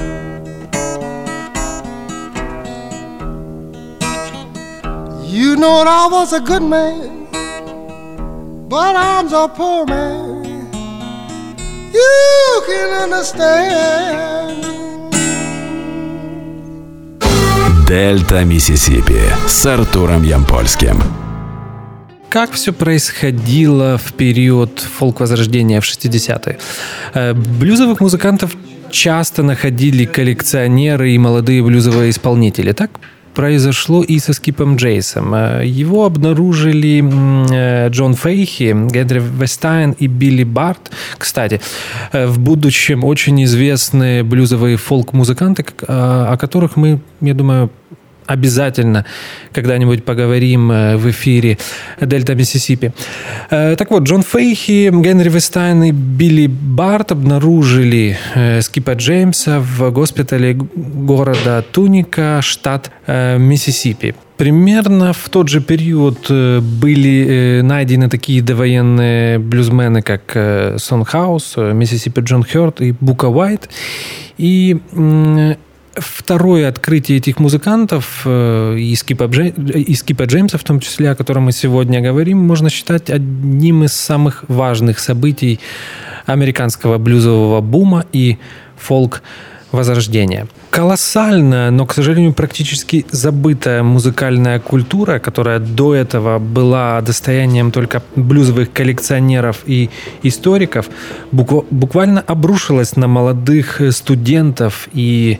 You 5.27 5.57
know 5.57 5.85
that 5.85 5.89
I 5.89 6.09
was 6.11 6.33
a 6.33 6.41
good 6.41 6.63
man, 6.63 7.27
but 8.69 8.95
I'm 8.97 9.33
a 9.33 9.49
poor 9.49 9.87
man. 9.87 10.45
You 11.93 12.63
can 12.67 12.91
understand. 13.05 14.21
Дельта 17.89 18.45
Миссисипи 18.45 19.21
с 19.49 19.67
Артуром 19.67 20.23
Ямпольским. 20.23 21.03
Как 22.36 22.52
все 22.52 22.74
происходило 22.74 23.98
в 23.98 24.12
период 24.12 24.80
фолк-возрождения 24.80 25.80
в 25.80 25.86
60-е? 25.86 26.58
Э, 27.14 27.34
блюзовых 27.34 28.02
музыкантов 28.02 28.58
часто 28.92 29.42
находили 29.42 30.04
коллекционеры 30.04 31.12
и 31.12 31.18
молодые 31.18 31.64
блюзовые 31.64 32.10
исполнители. 32.10 32.74
Так 32.74 33.00
произошло 33.34 34.04
и 34.04 34.20
со 34.20 34.34
Скипом 34.34 34.76
Джеймсом. 34.76 35.34
Э, 35.34 35.62
его 35.66 36.04
обнаружили 36.04 37.02
э, 37.54 37.88
Джон 37.88 38.16
Фейхи, 38.16 38.76
Генри 38.92 39.24
Вестайн 39.40 39.92
и 39.92 40.08
Билли 40.08 40.44
Барт. 40.44 40.92
Кстати, 41.18 41.62
в 42.12 42.38
будущем 42.38 43.06
очень 43.06 43.42
известные 43.46 44.24
блюзовые 44.24 44.76
фолк-музыканты, 44.76 45.66
о 45.88 46.36
которых 46.36 46.76
мы, 46.76 47.00
я 47.22 47.34
думаю, 47.34 47.72
обязательно 48.26 49.06
когда-нибудь 49.52 50.04
поговорим 50.04 50.72
э, 50.72 50.98
в 50.98 51.10
эфире 51.10 51.58
Дельта 52.00 52.36
Миссисипи. 52.36 52.92
Э, 53.50 53.76
так 53.78 53.92
вот, 53.92 54.04
Джон 54.04 54.24
Фейхи, 54.24 54.92
Генри 54.92 55.30
Вестайн 55.30 55.84
и 55.84 55.92
Билли 55.92 56.48
Барт 56.48 57.12
обнаружили 57.12 58.18
э, 58.34 58.62
Скипа 58.62 58.92
Джеймса 58.92 59.60
в 59.60 59.92
госпитале 59.92 60.54
города 60.54 61.64
Туника, 61.72 62.40
штат 62.42 62.92
Миссисипи. 63.08 64.16
Примерно 64.38 65.14
в 65.14 65.30
тот 65.30 65.48
же 65.48 65.62
период 65.62 66.30
были 66.30 67.62
найдены 67.64 68.10
такие 68.10 68.42
довоенные 68.42 69.40
блюзмены, 69.40 70.02
как 70.02 70.78
Сон 70.78 71.06
Хаус, 71.06 71.56
Миссисипи 71.56 72.20
Джон 72.20 72.44
Хёрт 72.44 72.82
и 72.82 72.92
Бука 72.92 73.28
Уайт. 73.30 73.70
И 74.38 74.78
второе 75.96 76.68
открытие 76.68 77.18
этих 77.18 77.40
музыкантов, 77.40 78.22
э, 78.26 78.78
и 78.78 78.96
Скипа, 78.96 79.26
и 79.26 79.96
Скипа 79.96 80.24
Джеймса 80.24 80.58
в 80.58 80.64
том 80.64 80.80
числе, 80.80 81.12
о 81.12 81.16
котором 81.16 81.44
мы 81.44 81.52
сегодня 81.52 82.02
говорим, 82.02 82.40
можно 82.40 82.70
считать 82.70 83.10
одним 83.10 83.84
из 83.84 83.94
самых 83.94 84.44
важных 84.48 85.00
событий 85.00 85.60
американского 86.26 86.98
блюзового 86.98 87.62
бума 87.62 88.06
и 88.12 88.38
фолк 88.78 89.22
возрождения. 89.72 90.48
Колоссальная, 90.70 91.70
но, 91.72 91.86
к 91.86 91.94
сожалению, 91.94 92.34
практически 92.34 93.06
забытая 93.12 93.84
музыкальная 93.84 94.60
культура, 94.60 95.20
которая 95.20 95.60
до 95.60 95.94
этого 95.94 96.40
была 96.40 97.02
достоянием 97.02 97.72
только 97.72 98.02
блюзовых 98.16 98.72
коллекционеров 98.72 99.64
и 99.66 99.90
историков, 100.24 100.90
буквально 101.32 102.22
обрушилась 102.22 102.96
на 102.96 103.08
молодых 103.08 103.82
студентов 103.92 104.88
и 104.94 105.40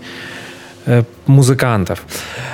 музыкантов. 1.28 2.04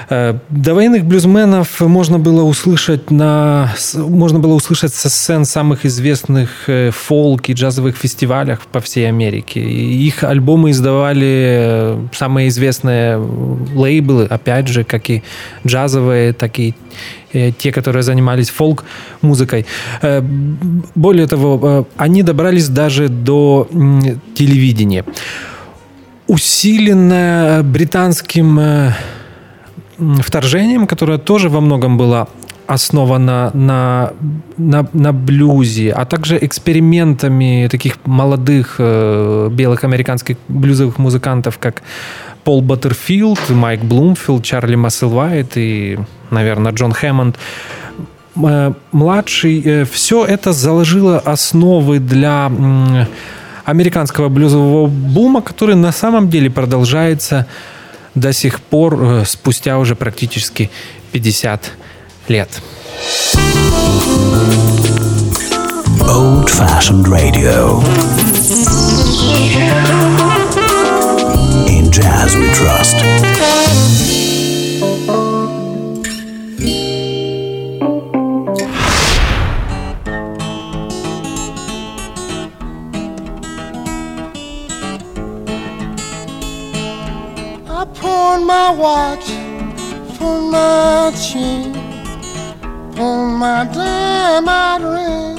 Э, 0.09 0.37
довоенных 0.49 1.05
блюзменов 1.05 1.79
можно 1.81 2.19
было 2.19 2.43
услышать 2.43 3.11
на 3.11 3.69
можно 3.95 4.39
было 4.39 4.53
услышать 4.53 4.93
со 4.93 5.09
сцен 5.09 5.45
самых 5.45 5.85
известных 5.85 6.49
э, 6.67 6.91
фолк 6.91 7.49
и 7.49 7.53
джазовых 7.53 7.97
фестивалях 7.97 8.59
по 8.71 8.79
всей 8.79 9.07
Америке. 9.07 9.61
их 9.61 10.23
альбомы 10.23 10.71
издавали 10.71 11.97
самые 12.13 12.47
известные 12.49 13.17
лейблы, 13.75 14.25
опять 14.25 14.67
же, 14.67 14.83
как 14.83 15.09
и 15.09 15.23
джазовые, 15.65 16.33
так 16.33 16.59
и 16.59 16.73
те, 17.57 17.71
которые 17.71 18.03
занимались 18.03 18.49
фолк-музыкой. 18.49 19.65
Более 20.95 21.27
того, 21.27 21.87
они 21.95 22.23
добрались 22.23 22.67
даже 22.67 23.07
до 23.07 23.69
телевидения 24.35 25.05
усиленная 26.31 27.61
британским 27.61 28.57
э, 28.57 28.91
вторжением, 30.21 30.87
которое 30.87 31.17
тоже 31.17 31.49
во 31.49 31.59
многом 31.59 31.97
было 31.97 32.29
основано 32.67 33.51
на, 33.53 34.13
на, 34.55 34.87
на 34.93 35.11
блюзе, 35.11 35.91
а 35.91 36.05
также 36.05 36.37
экспериментами 36.41 37.67
таких 37.69 37.97
молодых 38.05 38.75
э, 38.77 39.49
белых 39.51 39.83
американских 39.83 40.37
блюзовых 40.47 40.99
музыкантов, 40.99 41.57
как 41.57 41.83
Пол 42.45 42.61
Баттерфилд, 42.61 43.49
Майк 43.49 43.81
Блумфилд, 43.81 44.41
Чарли 44.41 44.75
Масселвайт 44.75 45.57
и, 45.57 45.99
наверное, 46.29 46.71
Джон 46.71 46.93
Хэммонд 46.93 47.35
э, 48.37 48.73
младший. 48.93 49.61
Э, 49.65 49.83
все 49.83 50.23
это 50.23 50.53
заложило 50.53 51.19
основы 51.19 51.99
для 51.99 52.49
американского 53.65 54.29
блюзового 54.29 54.87
бума, 54.87 55.41
который 55.41 55.75
на 55.75 55.91
самом 55.91 56.29
деле 56.29 56.49
продолжается 56.49 57.47
до 58.15 58.33
сих 58.33 58.59
пор, 58.59 59.01
э, 59.01 59.25
спустя 59.25 59.77
уже 59.77 59.95
практически 59.95 60.69
50 61.11 61.71
лет. 62.27 62.61
Old 66.01 66.49
Fashioned 66.49 67.05
Radio. 67.05 67.83
In 71.67 71.89
Jazz 71.89 72.35
We 72.35 72.51
Trust. 72.53 74.20
My 88.61 88.69
watch 88.69 89.27
for 90.17 90.39
my 90.39 91.11
chain, 91.25 91.75
on 92.99 93.39
my 93.43 93.63
diamond 93.73 94.83
ring. 94.93 95.37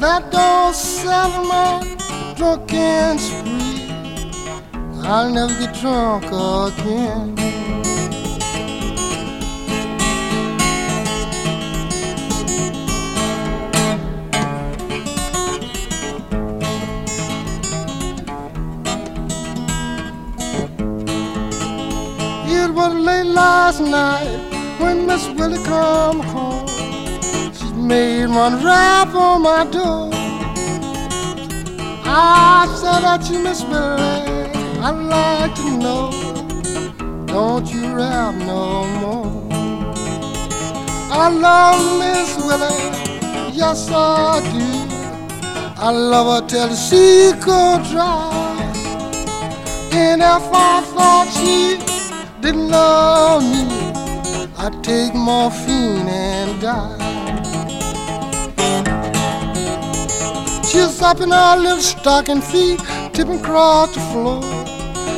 That 0.00 0.22
don't 0.32 0.74
settle 0.74 1.44
my 1.44 1.72
drunken 2.36 3.18
spree, 3.18 3.90
I'll 5.04 5.30
never 5.30 5.54
get 5.60 5.74
drunk 5.80 6.24
again. 6.24 7.79
It 22.70 22.74
was 22.74 22.94
late 22.94 23.24
last 23.24 23.80
night 23.80 24.38
when 24.78 25.04
Miss 25.04 25.26
Willie 25.30 25.60
come 25.64 26.20
home. 26.20 26.68
She 27.52 27.64
made 27.72 28.28
one 28.28 28.64
rap 28.64 29.12
on 29.12 29.42
my 29.42 29.64
door. 29.64 30.08
I 32.04 32.72
said 32.80 33.00
that 33.00 33.28
you 33.28 33.40
Miss 33.40 33.64
Willie, 33.64 34.52
I'd 34.86 35.00
like 35.16 35.52
to 35.56 35.68
know. 35.78 37.26
Don't 37.26 37.66
you 37.74 37.92
rap 37.92 38.36
no 38.36 38.86
more? 39.00 39.48
I 41.10 41.28
love 41.28 41.80
Miss 41.98 42.36
Willie, 42.46 43.52
yes 43.52 43.90
I 43.90 44.38
do. 44.54 44.68
I 45.76 45.90
love 45.90 46.28
her 46.40 46.46
till 46.46 46.72
she 46.76 47.32
could 47.42 47.82
dry. 47.90 48.62
And 49.92 50.22
if 50.22 50.46
I 50.54 50.82
thought 50.94 51.28
she 51.34 51.89
didn't 52.40 52.68
love 52.68 53.42
me, 53.42 53.64
I'd 54.56 54.82
take 54.82 55.14
morphine 55.14 56.08
and 56.08 56.60
die. 56.60 56.96
She's 60.64 61.02
up 61.02 61.20
in 61.20 61.30
her 61.30 61.56
little 61.56 61.82
stocking 61.82 62.40
feet, 62.40 62.80
tipping 63.12 63.40
across 63.40 63.94
the 63.94 64.00
floor, 64.12 64.42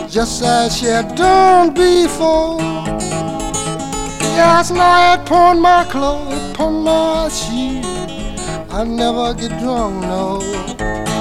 just 0.09 0.43
as 0.43 0.77
she 0.77 0.87
had 0.87 1.15
done 1.15 1.75
before. 1.75 2.59
Yes, 4.35 4.71
Last 4.71 4.71
night, 4.73 5.15
upon 5.25 5.61
my 5.61 5.85
clothes, 5.85 6.51
upon 6.51 6.83
my 6.83 7.29
shoes, 7.29 7.85
I 8.71 8.85
never 8.85 9.35
get 9.35 9.59
drunk, 9.61 10.03
no. 10.03 11.12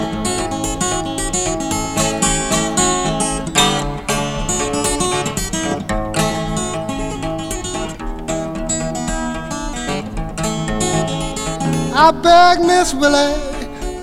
I 12.03 12.09
beg 12.09 12.65
Miss 12.65 12.95
Willie 12.95 13.35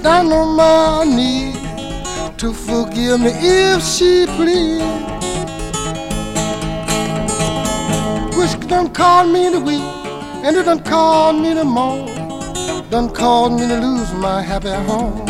down 0.04 0.30
on 0.32 0.54
my 0.54 1.02
knee 1.02 1.52
to 2.36 2.52
forgive 2.52 3.18
me 3.18 3.32
if 3.34 3.82
she 3.82 4.24
please. 4.36 4.80
Which 8.38 8.54
done 8.68 8.94
called 8.94 9.32
me 9.32 9.50
to 9.50 9.58
weep, 9.58 9.82
and 10.44 10.56
it 10.56 10.66
done 10.66 10.84
called 10.84 11.42
me 11.42 11.54
to 11.54 11.64
moan, 11.64 12.06
done 12.88 13.12
called 13.12 13.54
me 13.54 13.66
to 13.66 13.80
lose 13.80 14.12
my 14.12 14.42
happy 14.42 14.70
home. 14.88 15.24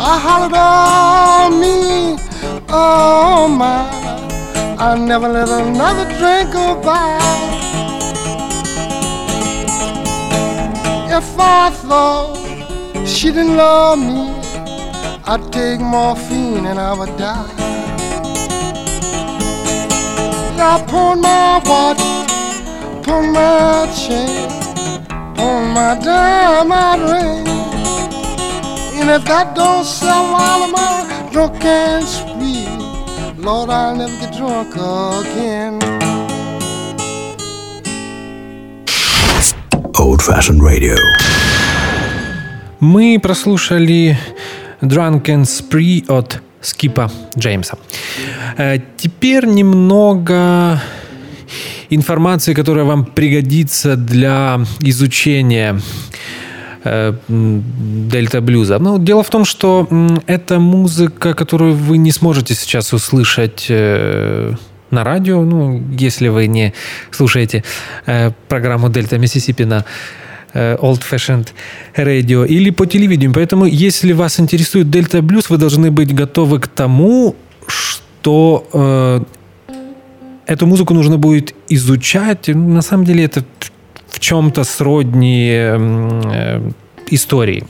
I 0.00 0.18
hollered, 0.24 0.52
oh 0.52 1.48
me, 1.62 2.18
oh 2.70 3.46
my, 3.46 3.86
I 4.84 4.98
never 4.98 5.28
let 5.28 5.48
another 5.48 6.06
drink 6.18 6.52
go 6.52 6.82
by. 6.82 7.35
If 11.18 11.40
I 11.40 11.70
thought 11.70 12.36
she 13.08 13.28
didn't 13.28 13.56
love 13.56 13.98
me, 13.98 14.28
I'd 15.24 15.50
take 15.50 15.80
morphine 15.80 16.66
and 16.66 16.78
I 16.78 16.92
would 16.92 17.16
die. 17.16 17.54
I 20.60 20.74
put 20.84 21.14
my 21.16 21.62
watch, 21.64 22.04
put 23.02 23.22
my 23.32 23.88
chain, 23.96 24.50
on 25.40 25.72
my 25.72 25.98
diamond 26.04 27.02
ring. 27.10 27.48
And 29.00 29.08
if 29.08 29.24
that 29.24 29.56
don't 29.56 29.86
sell 29.86 30.24
while 30.34 30.64
I'm 30.64 30.74
out 30.74 31.32
drunk 31.32 31.64
and 31.64 32.04
spree, 32.04 32.68
Lord, 33.42 33.70
I'll 33.70 33.96
never 33.96 34.16
get 34.20 34.36
drunk 34.36 34.74
again. 34.74 35.95
Old 40.16 40.22
fashioned 40.22 40.60
radio. 40.60 40.96
Мы 42.80 43.18
прослушали 43.22 44.18
Drunken 44.80 45.42
Spree 45.42 46.04
от 46.08 46.40
Скипа 46.60 47.10
Джеймса. 47.38 47.76
Э, 48.56 48.78
Теперь 48.96 49.46
немного 49.46 50.80
информации, 51.90 52.54
которая 52.54 52.84
вам 52.84 53.04
пригодится 53.04 53.96
для 53.96 54.60
изучения 54.80 55.80
э, 56.84 57.12
дельта 57.28 58.40
блюза. 58.40 58.78
Ну, 58.78 58.98
дело 58.98 59.22
в 59.22 59.28
том, 59.28 59.44
что 59.44 59.86
это 60.26 60.58
музыка, 60.58 61.34
которую 61.34 61.74
вы 61.74 61.98
не 61.98 62.12
сможете 62.12 62.54
сейчас 62.54 62.92
услышать 62.94 63.66
э, 63.68 64.54
на 64.90 65.04
радио, 65.04 65.42
ну, 65.42 65.82
если 65.98 66.28
вы 66.28 66.46
не 66.46 66.72
слушаете 67.10 67.64
э, 68.06 68.30
программу 68.48 68.88
Дельта 68.88 69.18
Миссисипи 69.18 69.64
на 69.64 69.84
э, 70.54 70.76
Old 70.76 71.02
Fashioned 71.10 71.48
Radio 71.96 72.46
или 72.46 72.70
по 72.70 72.86
телевидению. 72.86 73.34
Поэтому, 73.34 73.66
если 73.66 74.12
вас 74.12 74.40
интересует 74.40 74.90
Дельта 74.90 75.22
Блюз, 75.22 75.50
вы 75.50 75.58
должны 75.58 75.90
быть 75.90 76.14
готовы 76.14 76.60
к 76.60 76.68
тому, 76.68 77.34
что 77.66 78.66
э, 78.72 79.20
эту 80.46 80.66
музыку 80.66 80.94
нужно 80.94 81.18
будет 81.18 81.54
изучать. 81.68 82.48
На 82.48 82.82
самом 82.82 83.04
деле 83.04 83.24
это 83.24 83.44
в 84.08 84.20
чем-то 84.20 84.64
сродни 84.64 85.50
э, 85.52 86.70
истории. 87.10 87.64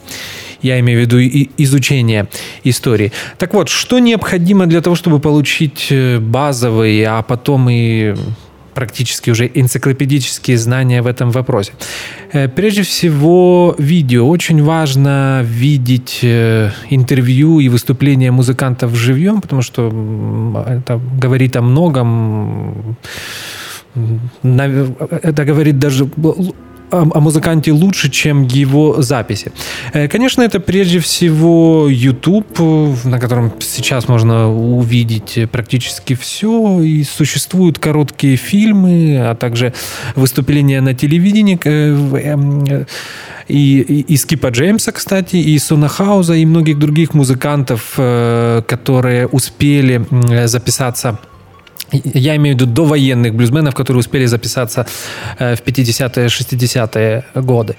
Я 0.62 0.78
имею 0.80 0.98
в 0.98 1.02
виду 1.02 1.18
изучение 1.58 2.26
истории. 2.64 3.12
Так 3.38 3.54
вот, 3.54 3.68
что 3.68 3.98
необходимо 3.98 4.66
для 4.66 4.80
того, 4.80 4.96
чтобы 4.96 5.18
получить 5.18 5.88
э, 5.90 6.18
базовые, 6.18 7.06
а 7.08 7.22
потом 7.22 7.68
и 7.70 8.14
практически 8.76 9.30
уже 9.30 9.50
энциклопедические 9.54 10.58
знания 10.58 11.02
в 11.02 11.06
этом 11.06 11.30
вопросе. 11.30 11.72
Э, 12.32 12.48
Прежде 12.48 12.82
всего, 12.82 13.74
видео. 13.78 14.28
Очень 14.28 14.62
важно 14.62 15.42
видеть 15.44 16.20
э, 16.22 16.70
интервью 16.90 17.60
и 17.60 17.68
выступления 17.68 18.30
музыкантов 18.30 18.94
живьем, 18.94 19.40
потому 19.40 19.62
что 19.62 19.88
это 20.66 21.00
говорит 21.22 21.56
о 21.56 21.62
многом. 21.62 22.96
Это 25.22 25.44
говорит 25.44 25.78
даже 25.78 26.06
о, 26.90 27.20
музыканте 27.20 27.72
лучше, 27.72 28.10
чем 28.10 28.44
его 28.44 29.02
записи. 29.02 29.52
Э, 29.92 30.08
Конечно, 30.08 30.42
это 30.42 30.60
прежде 30.60 30.98
всего 30.98 31.88
YouTube, 31.88 32.58
э, 32.58 32.94
на 33.04 33.18
котором 33.18 33.52
сейчас 33.60 34.08
можно 34.08 34.48
увидеть 34.52 35.38
практически 35.50 36.14
все. 36.14 36.80
И 36.80 37.04
существуют 37.04 37.78
короткие 37.78 38.36
фильмы, 38.36 39.18
а 39.20 39.34
также 39.34 39.72
выступления 40.14 40.80
на 40.80 40.94
телевидении. 40.94 41.58
э, 41.64 42.36
э, 42.68 42.84
И, 43.48 43.80
и, 43.80 44.14
и 44.14 44.16
Скипа 44.16 44.48
Джеймса, 44.48 44.90
кстати, 44.92 45.36
и 45.36 45.58
Сона 45.58 45.88
Хауза, 45.88 46.34
и 46.34 46.44
многих 46.46 46.78
других 46.78 47.14
музыкантов, 47.14 47.94
э, 47.96 48.62
которые 48.66 49.28
успели 49.28 50.04
записаться 50.46 51.18
я 51.92 52.36
имею 52.36 52.56
в 52.56 52.60
виду 52.60 52.72
довоенных 52.72 53.34
блюзменов, 53.34 53.74
которые 53.74 54.00
успели 54.00 54.26
записаться 54.26 54.86
э, 55.38 55.54
в 55.54 55.62
50-е, 55.62 56.26
60-е 56.26 57.24
годы. 57.34 57.76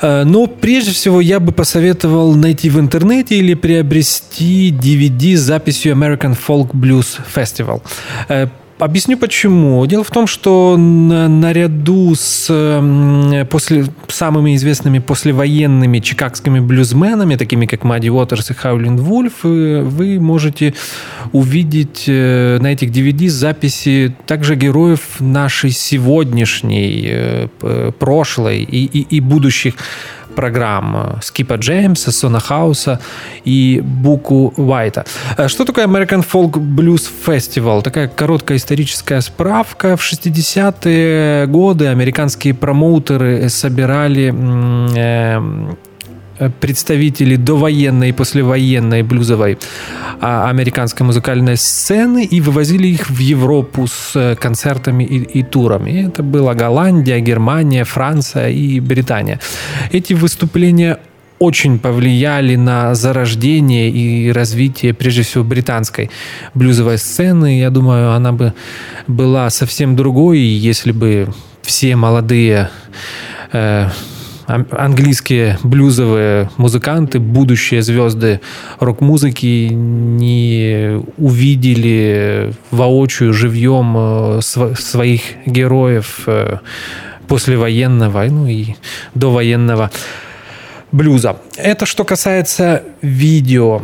Э, 0.00 0.24
Но 0.24 0.46
прежде 0.46 0.92
всего 0.92 1.20
я 1.20 1.40
бы 1.40 1.52
посоветовал 1.52 2.34
найти 2.34 2.70
в 2.70 2.78
интернете 2.78 3.36
или 3.36 3.54
приобрести 3.54 4.72
DVD 4.72 5.36
с 5.36 5.40
записью 5.40 5.94
American 5.94 6.36
Folk 6.36 6.72
Blues 6.72 7.20
Festival. 7.34 7.82
Объясню 8.82 9.16
почему. 9.16 9.86
Дело 9.86 10.02
в 10.02 10.10
том, 10.10 10.26
что 10.26 10.76
на- 10.76 11.28
наряду 11.28 12.14
с 12.16 12.48
м, 12.50 13.46
после, 13.46 13.84
самыми 14.08 14.56
известными 14.56 14.98
послевоенными 14.98 16.00
чикагскими 16.00 16.58
блюзменами, 16.58 17.36
такими 17.36 17.66
как 17.66 17.84
Мадди 17.84 18.08
Уотерс 18.08 18.50
и 18.50 18.54
Хаулин 18.54 18.96
Вульф, 18.96 19.44
э, 19.44 19.82
вы 19.82 20.18
можете 20.18 20.74
увидеть 21.30 22.06
э, 22.08 22.58
на 22.60 22.72
этих 22.72 22.90
DVD 22.90 23.28
записи 23.28 24.16
также 24.26 24.56
героев 24.56 25.00
нашей 25.20 25.70
сегодняшней, 25.70 27.04
э, 27.62 27.92
прошлой 28.00 28.64
и, 28.64 28.84
и- 28.84 29.06
и 29.16 29.20
будущих 29.20 29.74
программ 30.34 31.18
Скипа 31.22 31.54
Джеймса, 31.54 32.12
Сона 32.12 32.40
Хауса 32.40 33.00
и 33.44 33.80
Буку 33.84 34.52
Уайта. 34.56 35.04
Что 35.46 35.64
такое 35.64 35.86
American 35.86 36.24
Folk 36.26 36.52
Blues 36.52 37.08
Festival? 37.26 37.82
Такая 37.82 38.08
короткая 38.08 38.58
историческая 38.58 39.20
справка. 39.20 39.96
В 39.96 40.00
60-е 40.00 41.46
годы 41.46 41.86
американские 41.86 42.54
промоутеры 42.54 43.48
собирали 43.48 44.30
э, 46.46 46.50
представителей 46.60 47.36
довоенной 47.36 48.08
и 48.08 48.12
послевоенной 48.12 49.02
блюзовой 49.02 49.58
а, 50.20 50.48
американской 50.50 51.06
музыкальной 51.06 51.56
сцены 51.56 52.24
и 52.24 52.40
вывозили 52.40 52.88
их 52.88 53.10
в 53.10 53.18
Европу 53.18 53.86
с 53.86 54.12
э, 54.14 54.36
концертами 54.36 55.04
и, 55.04 55.40
и 55.40 55.42
турами. 55.42 55.90
И 55.90 56.08
это 56.08 56.22
была 56.22 56.54
Голландия, 56.54 57.20
Германия, 57.20 57.84
Франция 57.84 58.48
и 58.50 58.80
Британия. 58.80 59.40
Эти 59.92 60.14
выступления 60.14 60.98
очень 61.42 61.80
повлияли 61.80 62.54
на 62.54 62.94
зарождение 62.94 63.90
и 63.90 64.30
развитие, 64.30 64.94
прежде 64.94 65.22
всего, 65.22 65.42
британской 65.42 66.08
блюзовой 66.54 66.98
сцены. 66.98 67.58
Я 67.58 67.70
думаю, 67.70 68.12
она 68.12 68.32
бы 68.32 68.54
была 69.08 69.50
совсем 69.50 69.96
другой, 69.96 70.38
если 70.38 70.92
бы 70.92 71.28
все 71.62 71.96
молодые 71.96 72.70
э, 73.52 73.88
английские 74.70 75.58
блюзовые 75.62 76.50
музыканты, 76.56 77.18
будущие 77.18 77.82
звезды 77.82 78.40
рок-музыки 78.80 79.68
не 79.72 81.02
увидели 81.16 82.52
воочию 82.70 83.32
живьем 83.32 83.94
э, 83.96 84.40
своих 84.42 85.22
героев 85.46 86.22
э, 86.26 86.58
послевоенного 87.28 88.24
ну 88.24 88.46
и 88.46 88.74
довоенного 89.14 89.90
блюза. 90.90 91.36
Это 91.56 91.86
что 91.86 92.04
касается 92.04 92.82
видео. 93.00 93.82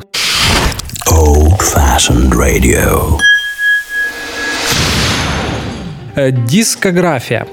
Old-fashioned 1.10 2.32
radio. 2.32 3.18
Э, 6.14 6.30
дискография. 6.32 7.46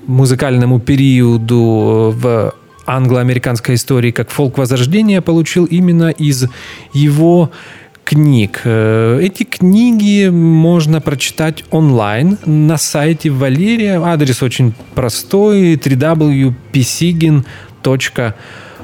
музыкальному 0.08 0.80
периоду 0.80 2.12
э, 2.16 2.18
в 2.18 2.54
англо-американской 2.86 3.76
истории, 3.76 4.10
как 4.10 4.30
фолк 4.30 4.58
Возрождения, 4.58 5.20
получил 5.20 5.64
именно 5.66 6.10
из 6.10 6.46
его 6.92 7.50
книг. 8.04 8.62
Э, 8.64 9.20
эти 9.22 9.44
книги 9.44 10.28
можно 10.28 11.00
прочитать 11.00 11.64
онлайн 11.70 12.38
на 12.46 12.76
сайте 12.78 13.30
Валерия. 13.30 14.00
Адрес 14.02 14.42
очень 14.42 14.74
простой 14.94 15.74
www.psigin.com 15.74 17.44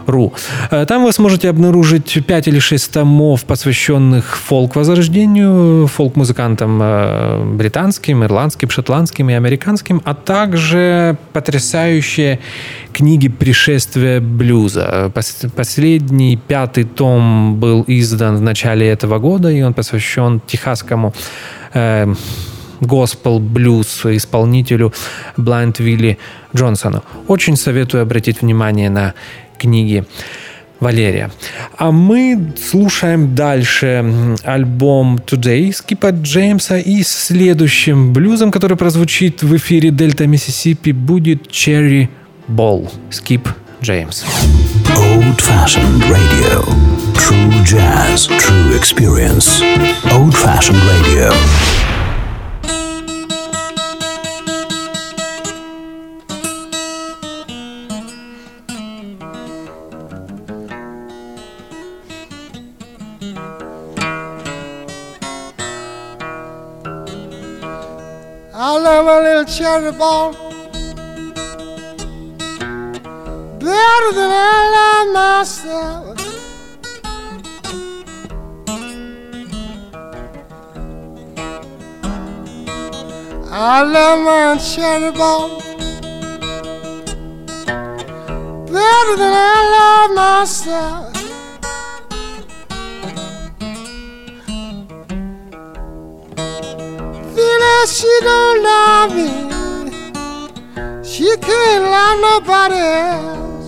ру. 0.06 0.32
Э, 0.70 0.86
там 0.86 1.04
вы 1.04 1.12
сможете 1.12 1.48
обнаружить 1.48 2.18
5 2.26 2.48
или 2.48 2.58
6 2.58 2.92
томов, 2.92 3.44
посвященных 3.44 4.36
фолк-возрождению, 4.36 5.86
фолк-музыкантам 5.86 6.80
э, 6.82 7.44
британским, 7.56 8.24
ирландским, 8.24 8.70
шотландским 8.70 9.30
и 9.30 9.34
американским, 9.34 10.00
а 10.04 10.14
также 10.14 11.16
потрясающие 11.32 12.40
книги 12.92 13.28
«Пришествие 13.28 14.20
блюза». 14.20 15.10
Последний, 15.56 16.36
пятый 16.36 16.84
том 16.84 17.56
был 17.56 17.84
издан 17.86 18.36
в 18.36 18.40
начале 18.40 18.88
этого 18.88 19.18
года, 19.18 19.50
и 19.50 19.62
он 19.62 19.74
посвящен 19.74 20.40
техасскому 20.46 21.12
э, 21.74 22.14
госпел 22.80 23.38
блюз 23.38 24.04
исполнителю 24.04 24.92
Блайнд 25.36 25.78
Вилли 25.78 26.18
Джонсону. 26.54 27.02
Очень 27.26 27.56
советую 27.56 28.02
обратить 28.02 28.42
внимание 28.42 28.90
на 28.90 29.14
книги 29.58 30.04
Валерия. 30.80 31.30
А 31.76 31.90
мы 31.90 32.52
слушаем 32.56 33.34
дальше 33.34 34.36
альбом 34.44 35.16
Today 35.16 35.72
Скипа 35.72 36.10
Джеймса 36.10 36.78
и 36.78 37.02
следующим 37.02 38.12
блюзом, 38.12 38.50
который 38.50 38.76
прозвучит 38.76 39.42
в 39.42 39.56
эфире 39.56 39.90
Дельта 39.90 40.26
Миссисипи, 40.26 40.92
будет 40.92 41.46
Cherry 41.46 42.08
Ball. 42.48 42.90
Скип 43.10 43.48
Джеймс. 43.82 44.24
Old 44.96 45.40
Fashioned 45.40 46.02
Radio. 46.08 46.64
True 47.14 47.50
jazz, 47.64 48.26
true 48.38 48.76
experience. 48.76 49.62
Old 50.12 50.34
Fashioned 50.34 50.82
Radio. 50.84 51.83
Cherry 69.56 69.92
ball 69.92 70.32
better 73.60 74.10
than 74.18 74.30
I 74.32 74.58
love 74.74 75.08
myself. 75.14 76.18
I 83.52 83.82
love 83.82 84.18
my 84.24 84.58
cherry 84.58 85.12
ball 85.12 85.60
better 88.66 89.16
than 89.16 89.32
I 89.32 89.54
love 89.76 90.10
myself. 90.16 91.13
She 97.86 98.18
don't 98.22 98.62
love 98.62 99.14
me. 99.14 99.28
She 101.04 101.36
can't 101.36 101.84
love 101.84 102.18
nobody 102.20 102.76
else. 102.76 103.64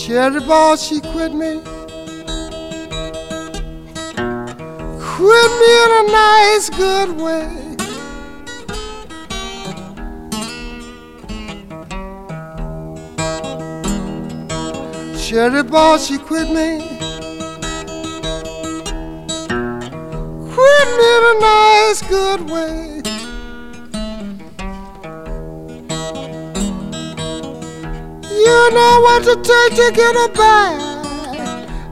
Cherry 0.00 0.40
ball, 0.40 0.76
she 0.76 1.00
quit 1.00 1.32
me. 1.34 1.60
Quit 5.00 5.50
me 5.60 5.70
in 5.84 5.90
a 5.98 6.02
nice, 6.12 6.70
good 6.70 7.10
way. 7.20 7.48
Cherry 15.18 15.62
ball, 15.62 15.98
she 15.98 16.18
quit 16.18 16.48
me. 16.50 16.99
In 20.98 21.22
a 21.30 21.34
nice, 21.40 22.02
good 22.02 22.40
way. 22.50 23.02
You 28.46 28.70
know 28.74 29.00
what 29.04 29.22
to 29.24 29.34
take 29.36 29.74
to 29.76 29.92
get 29.94 30.14
her 30.16 30.28
back. 30.32 30.80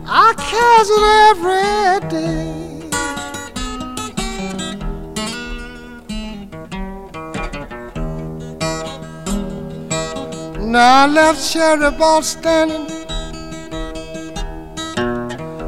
I 0.07 0.33
catch 0.51 0.89
it 0.97 1.05
every 1.31 2.09
day. 2.09 2.59
Now 10.69 11.05
I 11.05 11.07
left 11.07 11.41
Cherry 11.51 11.91
Ball 11.93 12.23
standing, 12.23 12.89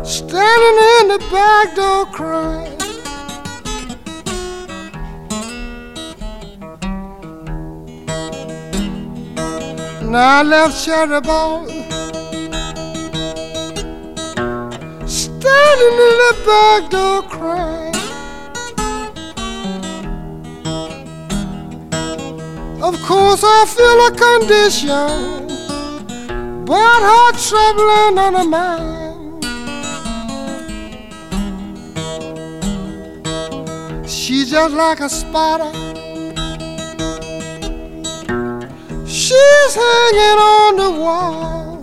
standing 0.05 0.79
in 0.99 1.09
the 1.09 1.19
back 1.31 1.75
door 1.75 2.07
crying. 2.07 2.60
Now 10.11 10.41
I 10.41 10.43
left 10.43 10.85
Cherry 10.85 11.21
Ball 11.21 11.69
standing 15.07 15.99
in 16.09 16.17
the 16.25 16.35
back 16.45 16.91
door 16.91 17.23
crying. 17.31 17.95
Of 22.83 23.01
course, 23.03 23.45
I 23.45 23.65
feel 23.77 24.01
a 24.09 24.11
condition, 24.27 25.47
but 26.65 27.03
her 27.07 27.33
troubling 27.47 28.19
on 28.19 28.35
her 28.35 28.49
mind. 28.51 29.45
She's 34.11 34.51
just 34.51 34.75
like 34.75 34.99
a 34.99 35.09
spider. 35.09 35.90
She's 39.41 39.75
hanging 39.75 40.39
on 40.55 40.77
the 40.77 40.91
wall. 41.01 41.81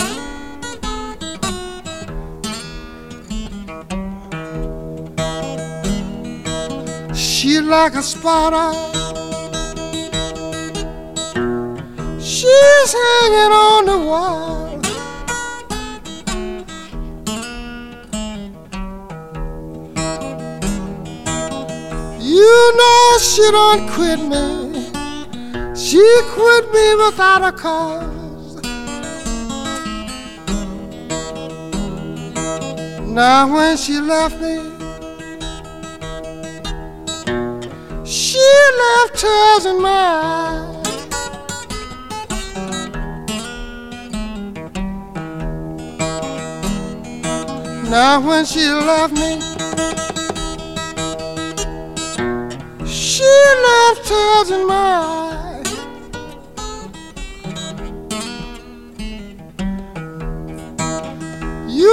She's 7.15 7.61
like 7.61 7.95
a 7.95 8.03
spider. 8.03 8.69
She's 12.19 12.91
hanging 13.01 13.53
on 13.67 13.85
the 13.85 13.97
wall. 14.09 14.67
You 22.19 22.55
know 22.79 23.17
she 23.19 23.51
don't 23.51 23.89
quit 23.89 24.19
me. 24.19 24.66
She 25.89 26.05
quit 26.33 26.65
me 26.73 26.95
without 26.95 27.43
a 27.45 27.51
cause. 27.53 28.61
Now 33.05 33.47
when 33.53 33.77
she 33.77 34.01
left 34.01 34.35
me, 34.41 34.57
she 38.05 38.47
left 38.81 39.15
tears 39.17 39.65
in 39.65 39.81
my 39.81 40.03
eyes. 40.27 41.07
Now 47.89 48.19
when 48.27 48.43
she 48.43 48.65
left 48.67 49.13
me, 49.13 49.39
she 52.85 53.23
left 53.67 54.05
tears 54.05 54.49
in 54.51 54.67
my 54.67 54.75
eyes. 54.75 55.26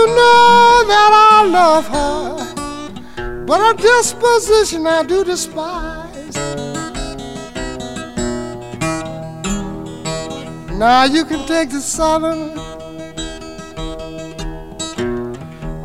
Know 0.07 0.85
that 0.87 1.11
I 1.33 1.47
love 1.47 1.87
her, 1.89 3.45
but 3.47 3.59
her 3.61 3.75
disposition 3.75 4.87
I 4.87 5.03
do 5.03 5.25
despise. 5.25 6.37
Now 10.79 11.05
you 11.05 11.25
can 11.25 11.47
take 11.47 11.71
the 11.71 11.81
southern. 11.81 12.59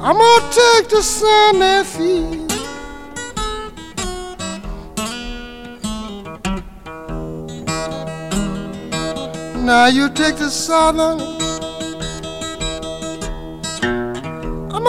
I'm 0.01 0.17
gonna 0.17 0.51
take 0.51 0.89
the 0.89 1.01
Santa 1.03 1.83
Fe. 1.85 2.39
Now 9.63 9.85
you 9.87 10.09
take 10.09 10.37
the 10.37 10.49
southern. 10.49 11.38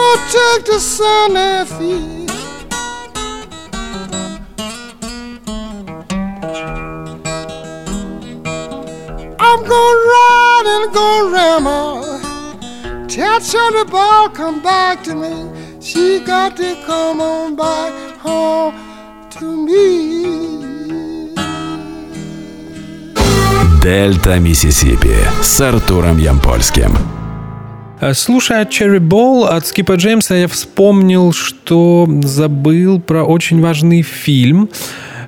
gonna 0.00 0.30
take 0.30 0.64
the 0.66 0.78
Santa 0.80 1.64
Fe. 1.66 2.26
I'm 9.38 9.60
gonna 9.72 10.08
ride 10.12 10.66
and 10.74 10.92
go 10.92 11.30
ramble. 11.32 13.06
Tell 13.08 13.40
Cherry 13.40 13.84
Ball 13.84 14.28
come 14.30 14.62
back 14.62 15.02
to 15.04 15.14
me. 15.14 15.50
She 15.80 16.20
got 16.20 16.56
to 16.56 16.74
come 16.84 17.20
on 17.20 17.56
back 17.56 17.92
home 18.18 18.74
to 19.30 19.44
me. 19.44 20.36
Дельта 23.82 24.40
Миссисипи 24.40 25.16
с 25.42 25.60
Артуром 25.60 26.18
Ямпольским. 26.18 27.19
Э, 28.01 28.13
Слушая 28.15 28.65
Cherry 28.65 28.99
Ball 28.99 29.47
от 29.47 29.67
Скипа 29.67 29.93
Джеймса, 29.93 30.35
я 30.35 30.47
вспомнил, 30.47 31.31
что 31.31 32.09
забыл 32.23 32.99
про 32.99 33.23
очень 33.23 33.61
важный 33.61 34.01
фильм. 34.01 34.69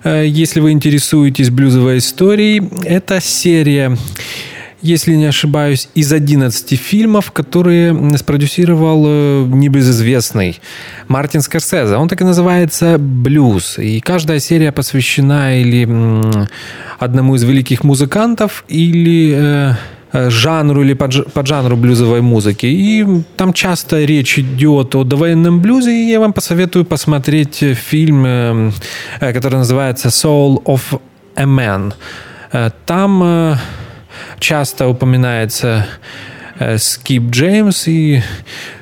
Э, 0.04 0.26
Если 0.26 0.60
вы 0.60 0.72
интересуетесь 0.72 1.52
блюзовой 1.52 2.00
историей, 2.00 2.68
это 2.84 3.22
серия 3.22 3.96
если 4.82 5.16
не 5.16 5.28
ошибаюсь, 5.28 5.88
из 5.96 6.12
11 6.12 6.78
фильмов, 6.78 7.32
которые 7.32 8.18
спродюсировал 8.18 9.06
э, 9.08 9.46
небезызвестный 9.46 10.60
Мартин 11.08 11.40
Скорсезе. 11.40 11.96
Он 11.96 12.10
так 12.10 12.20
и 12.20 12.26
называется 12.26 12.98
«Блюз». 13.00 13.80
И 13.80 14.02
каждая 14.02 14.40
серия 14.40 14.74
посвящена 14.74 15.58
или 15.62 15.88
одному 17.00 17.36
из 17.36 17.44
великих 17.44 17.86
музыкантов, 17.86 18.66
или 18.68 19.74
жанру 20.14 20.84
или 20.84 20.94
подж- 20.94 21.30
поджанру 21.34 21.76
блюзовой 21.76 22.22
музыки. 22.22 22.66
И 22.68 23.06
там 23.36 23.54
часто 23.54 24.04
речь 24.06 24.38
идет 24.40 24.96
о 24.96 25.04
довоенном 25.04 25.60
блюзе, 25.62 25.92
и 25.92 26.10
я 26.10 26.20
вам 26.20 26.34
посоветую 26.34 26.86
посмотреть 26.86 27.64
фильм, 27.76 28.26
э, 28.26 28.72
э, 29.20 29.34
который 29.34 29.56
называется 29.56 30.10
«Soul 30.10 30.64
of 30.66 31.00
a 31.36 31.44
Man». 31.46 31.94
Э, 32.52 32.70
Там 32.86 33.24
э, 33.24 33.56
часто 34.40 34.88
упоминается 34.88 35.68
э, 35.68 35.84
Скип 36.78 37.30
Джеймс, 37.32 37.88
и 37.88 38.22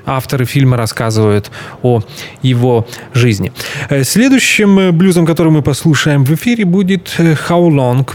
авторы 0.06 0.46
фильма 0.46 0.78
рассказывают 0.78 1.52
о 1.84 2.02
его 2.42 2.88
жизни. 3.14 3.52
Э, 3.90 4.04
Следующим 4.04 4.80
э, 4.80 4.92
блюзом, 4.92 5.26
который 5.26 5.52
мы 5.52 5.62
послушаем 5.62 6.24
в 6.26 6.34
эфире, 6.34 6.66
будет 6.66 7.14
э, 7.18 7.34
How 7.34 7.70
Long 7.70 8.06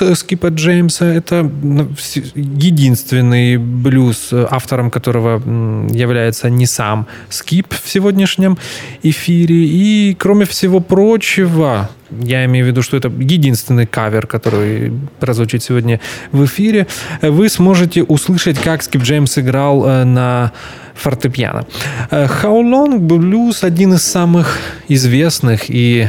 э, 0.00 0.14
Скипа 0.14 0.48
Джеймса. 0.48 1.06
Это 1.06 1.42
ну, 1.42 1.88
единственный 2.34 3.56
блюз, 3.56 4.28
э, 4.32 4.46
автором 4.50 4.90
которого 4.90 5.40
является 5.92 6.50
не 6.50 6.66
сам 6.66 7.06
Скип 7.28 7.74
в 7.74 7.88
сегодняшнем 7.88 8.58
эфире. 9.02 9.56
И, 9.56 10.16
кроме 10.18 10.44
всего 10.46 10.80
прочего, 10.80 11.90
я 12.10 12.44
имею 12.44 12.64
в 12.64 12.68
виду, 12.68 12.82
что 12.82 12.96
это 12.96 13.08
единственный 13.08 13.86
кавер, 13.86 14.26
который 14.26 14.92
прозвучит 15.20 15.62
сегодня 15.62 16.00
в 16.32 16.44
эфире. 16.44 16.86
Вы 17.22 17.48
сможете 17.48 18.02
услышать, 18.02 18.58
как 18.58 18.82
Скип 18.82 19.02
Джеймс 19.02 19.38
играл 19.38 19.86
э, 19.86 20.04
на 20.04 20.52
фортепиано. 20.94 21.66
Э, 22.10 22.26
How 22.26 22.62
Long 22.62 22.98
Blues 22.98 23.64
один 23.64 23.94
из 23.94 24.02
самых 24.02 24.58
известных 24.88 25.64
и 25.68 26.08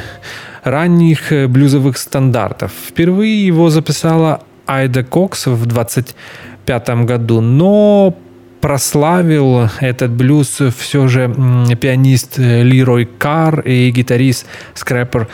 ранних 0.63 1.31
э, 1.31 1.47
блюзовых 1.47 1.97
стандартов. 1.97 2.71
Впервые 2.89 3.45
его 3.45 3.69
записала 3.69 4.41
Айда 4.65 5.03
Кокс 5.03 5.47
в 5.47 5.65
25 5.65 6.89
году, 7.05 7.41
но 7.41 8.15
прославил 8.61 9.69
этот 9.79 10.11
блюз 10.11 10.61
все 10.77 11.07
же 11.07 11.33
пианист 11.79 12.37
Лирой 12.37 13.05
Карр 13.05 13.61
и 13.61 13.91
гитарист 13.91 14.45
Скрэпер 14.73 15.27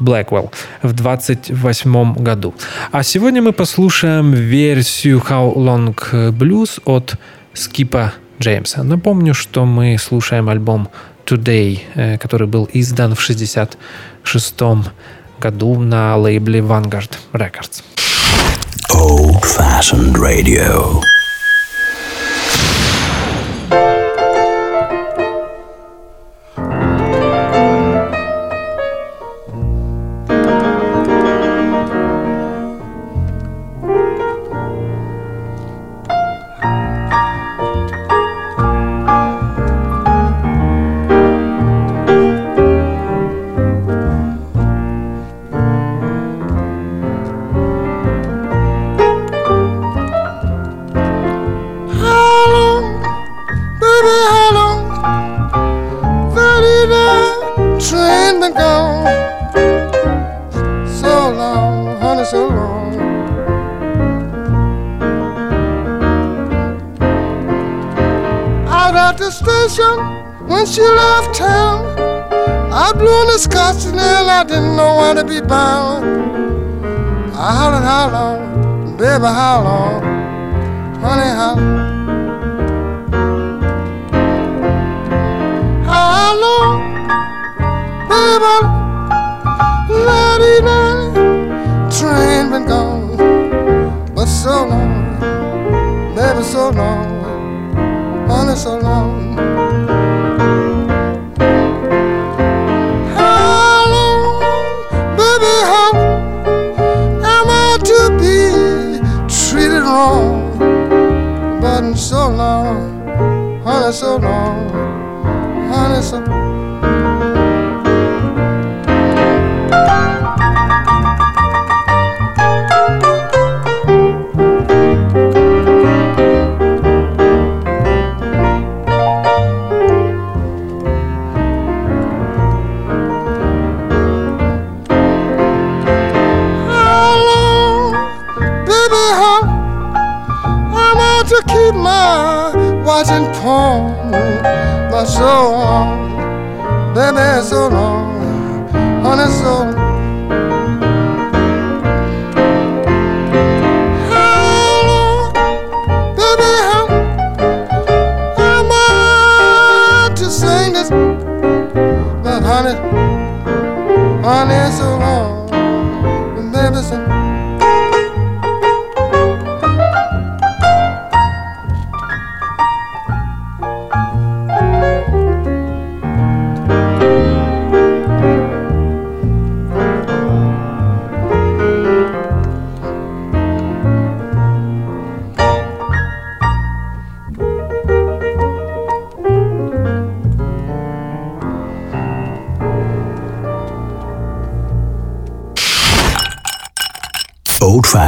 Блэквелл 0.00 0.50
в 0.82 0.92
28 0.92 2.14
году. 2.14 2.54
А 2.90 3.02
сегодня 3.02 3.42
мы 3.42 3.52
послушаем 3.52 4.32
версию 4.32 5.22
How 5.28 5.54
Long 5.54 5.94
Blues 6.32 6.80
от 6.84 7.14
Скипа 7.54 8.14
Джеймса. 8.40 8.82
Напомню, 8.82 9.34
что 9.34 9.64
мы 9.64 9.98
слушаем 9.98 10.48
альбом 10.48 10.88
Today, 11.26 11.80
э, 11.94 12.18
который 12.18 12.48
был 12.48 12.68
издан 12.72 13.14
в 13.14 13.20
1966 13.20 14.92
году 15.38 15.78
на 15.78 16.16
лейбле 16.16 16.60
Vanguard 16.60 17.10
Records. 17.32 17.82
Old 18.92 19.44
fashioned 19.44 20.16
radio. 20.16 21.00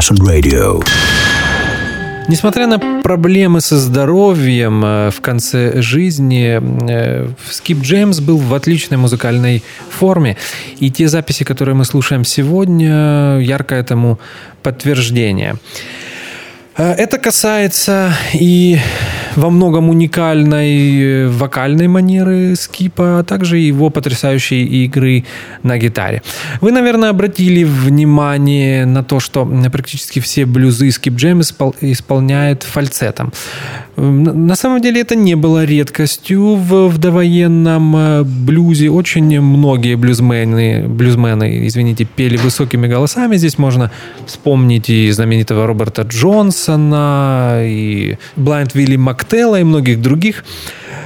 Old-fashioned 0.03 0.27
radio. 0.27 0.83
Несмотря 2.29 2.67
на 2.67 2.79
проблемы 2.79 3.61
со 3.61 3.79
здоровьем 3.79 4.85
э, 4.85 5.11
в 5.11 5.21
конце 5.21 5.81
жизни, 5.83 6.61
э, 6.91 7.29
Скип 7.51 7.83
Джеймс 7.83 8.21
был 8.21 8.39
в 8.39 8.55
отличной 8.55 8.97
музыкальной 8.97 9.63
форме. 9.91 10.37
И 10.81 10.91
те 10.91 11.09
записи, 11.09 11.45
которые 11.45 11.75
мы 11.75 11.85
слушаем 11.85 12.25
сегодня, 12.25 13.39
ярко 13.39 13.75
этому 13.75 14.19
подтверждение. 14.63 15.57
Э, 16.77 16.93
это 16.93 17.19
касается 17.19 18.15
и 18.33 18.79
во 19.37 19.51
многом 19.51 19.89
уникальной 19.89 21.03
э, 21.03 21.29
вокальной 21.29 21.89
манеры 21.89 22.55
Скипа, 22.57 23.19
а 23.19 23.25
также 23.25 23.59
его 23.59 23.91
потрясающей 23.91 24.65
игры 24.85 25.25
на 25.63 25.79
гитаре. 25.79 26.23
Вы, 26.61 26.73
наверное, 26.73 27.11
обратили 27.11 27.65
внимание 27.65 28.87
на 28.87 29.03
то, 29.03 29.21
что 29.21 29.51
практически 29.73 30.21
все 30.21 30.47
блюзы 30.47 30.91
Скип 30.91 31.15
Джем 31.15 31.41
исполняет 31.41 32.63
фальцетом. 32.63 33.33
На 33.97 34.57
самом 34.57 34.81
деле 34.81 35.01
это 35.01 35.15
не 35.15 35.35
было 35.35 35.65
редкостью 35.65 36.57
в, 36.57 36.89
в 36.89 36.99
довоенном 36.99 37.97
э, 37.97 38.23
блюзе. 38.23 38.91
Очень 38.91 39.41
многие 39.41 39.97
блюзмены, 39.97 40.89
блюзмены, 40.89 41.67
извините, 41.67 42.05
пели 42.05 42.37
высокими 42.37 42.87
голосами. 42.87 43.37
Здесь 43.37 43.59
можно 43.59 43.91
вспомнить 44.27 44.89
и 44.91 45.11
знаменитого 45.11 45.67
Роберта 45.67 46.05
Джонсона, 46.63 47.63
и 47.65 48.17
Блайнд 48.37 48.75
Вилли 48.75 48.97
Мактелла, 48.97 49.61
и 49.61 49.65
многих 49.65 50.01
других 50.01 50.45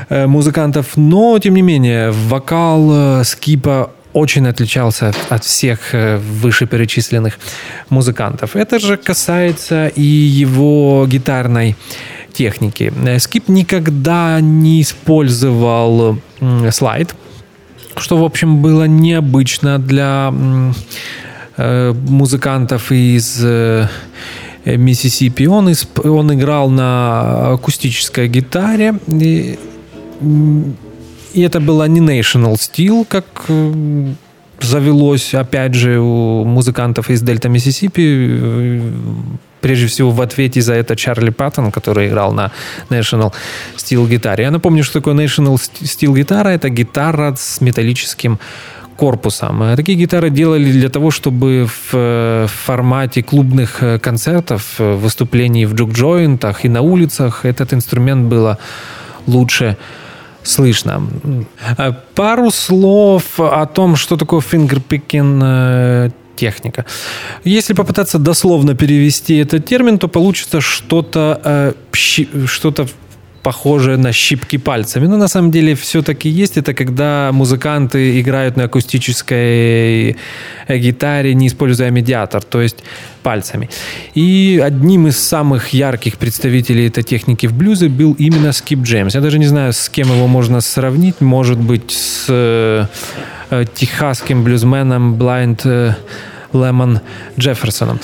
э, 0.09 0.27
музыкантов. 0.27 0.97
Но, 0.97 1.39
тем 1.39 1.55
не 1.55 1.63
менее, 1.63 2.11
вокал 2.11 3.21
э, 3.21 3.25
Скипа 3.25 3.91
очень 4.13 4.49
отличался 4.49 5.13
от 5.29 5.45
всех 5.45 5.93
вышеперечисленных 5.93 7.39
музыкантов. 7.91 8.57
Это 8.57 8.79
же 8.79 8.97
касается 8.97 9.89
и 9.89 10.03
его 10.03 11.07
гитарной 11.07 11.77
техники. 12.33 12.91
Скип 13.19 13.49
никогда 13.49 14.41
не 14.41 14.81
использовал 14.81 16.19
слайд, 16.71 17.15
что, 17.99 18.17
в 18.17 18.25
общем, 18.25 18.63
было 18.63 18.85
необычно 18.85 19.79
для 19.79 20.33
э, 21.59 21.93
музыкантов 21.93 22.93
из 22.93 23.39
э, 23.45 23.87
Миссисипи. 24.67 25.47
Он, 25.47 25.73
он 26.05 26.35
играл 26.35 26.69
на 26.69 27.53
акустической 27.53 28.29
гитаре. 28.29 28.95
И, 29.09 29.59
и 31.33 31.41
это 31.43 31.61
была 31.61 31.89
не 31.89 32.01
National 32.01 32.55
Steel, 32.55 33.07
как 33.09 33.25
э, 33.49 34.07
завелось, 34.61 35.35
опять 35.35 35.75
же, 35.75 36.01
у 36.01 36.45
музыкантов 36.45 37.11
из 37.11 37.23
Дельта 37.23 37.49
Миссисипи 37.49 38.83
прежде 39.61 39.87
всего 39.87 40.11
в 40.11 40.21
ответе 40.21 40.61
за 40.61 40.75
это 40.75 40.95
Чарли 40.95 41.31
Паттон, 41.31 41.73
который 41.73 42.07
играл 42.09 42.33
на 42.33 42.53
National 42.89 43.33
Steel 43.77 44.09
гитаре. 44.09 44.45
Я 44.45 44.51
напомню, 44.51 44.85
что 44.85 45.01
такое 45.01 45.15
National 45.15 45.55
Steel 45.55 46.17
гитара. 46.17 46.51
Это 46.51 46.69
гитара 46.69 47.35
с 47.37 47.61
металлическим 47.61 48.39
корпусом. 48.97 49.77
Такие 49.77 49.99
гитары 49.99 50.31
делали 50.31 50.71
для 50.73 50.89
того, 50.89 51.11
чтобы 51.11 51.69
в 51.91 52.49
формате 52.49 53.23
клубных 53.23 53.83
концертов, 54.01 54.79
выступлений 54.79 55.67
в 55.67 55.75
джук-джойнтах 55.75 56.65
и 56.65 56.69
на 56.69 56.83
улицах 56.83 57.45
этот 57.45 57.73
инструмент 57.73 58.29
было 58.29 58.59
лучше 59.27 59.77
слышно. 60.47 61.03
Э, 61.79 61.93
пару 62.15 62.51
слов 62.51 63.23
о 63.39 63.67
том, 63.67 63.97
что 63.97 64.17
такое 64.17 64.41
fingerpicking 64.41 65.43
э, 65.45 66.11
техника. 66.37 66.85
Если 67.45 67.75
попытаться 67.75 68.19
дословно 68.19 68.75
перевести 68.75 69.37
этот 69.37 69.65
термин, 69.65 69.99
то 69.99 70.09
получится 70.09 70.61
что-то 70.61 71.41
э, 71.45 71.73
что-то 72.47 72.87
похожее 73.47 73.97
на 73.97 74.13
щипки 74.13 74.59
пальцами. 74.59 75.07
Но 75.07 75.17
на 75.17 75.29
самом 75.29 75.53
деле 75.53 75.75
все-таки 75.75 76.29
есть. 76.29 76.57
Это 76.57 76.75
когда 76.75 77.31
музыканты 77.33 78.21
играют 78.21 78.57
на 78.57 78.65
акустической 78.65 80.17
э, 80.67 80.79
гитаре, 80.79 81.33
не 81.35 81.47
используя 81.47 81.91
медиатор, 81.91 82.43
то 82.43 82.61
есть 82.61 82.79
пальцами. 83.23 83.69
И 84.17 84.61
одним 84.65 85.07
из 85.07 85.17
самых 85.19 85.69
ярких 85.69 86.17
представителей 86.17 86.89
этой 86.89 87.05
техники 87.05 87.47
в 87.47 87.53
блюзе 87.53 87.89
был 87.89 88.17
именно 88.19 88.53
Скип 88.53 88.81
Джеймс. 88.81 89.15
Я 89.15 89.21
даже 89.21 89.39
не 89.39 89.47
знаю, 89.47 89.73
с 89.73 89.89
кем 89.89 90.09
его 90.09 90.27
можно 90.27 90.61
сравнить. 90.61 91.21
Может 91.21 91.59
быть, 91.59 91.93
с 91.93 92.27
э, 92.29 92.87
э 93.51 93.65
техасским 93.75 94.43
блюзменом 94.43 95.15
Blind 95.15 95.95
Лемон 96.53 96.99
Джефферсоном. 97.39 98.01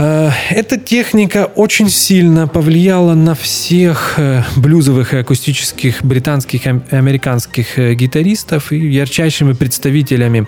Э, 0.00 0.30
эта 0.50 0.78
техника 0.78 1.44
очень 1.56 1.90
сильно 1.90 2.48
повлияла 2.48 3.14
на 3.14 3.34
всех 3.34 4.14
э, 4.16 4.42
блюзовых 4.56 5.12
и 5.12 5.18
акустических 5.18 6.02
британских 6.02 6.66
и 6.66 6.80
американских 6.90 7.78
э, 7.78 7.92
гитаристов 7.92 8.72
и 8.72 8.78
ярчайшими 8.78 9.52
представителями 9.52 10.46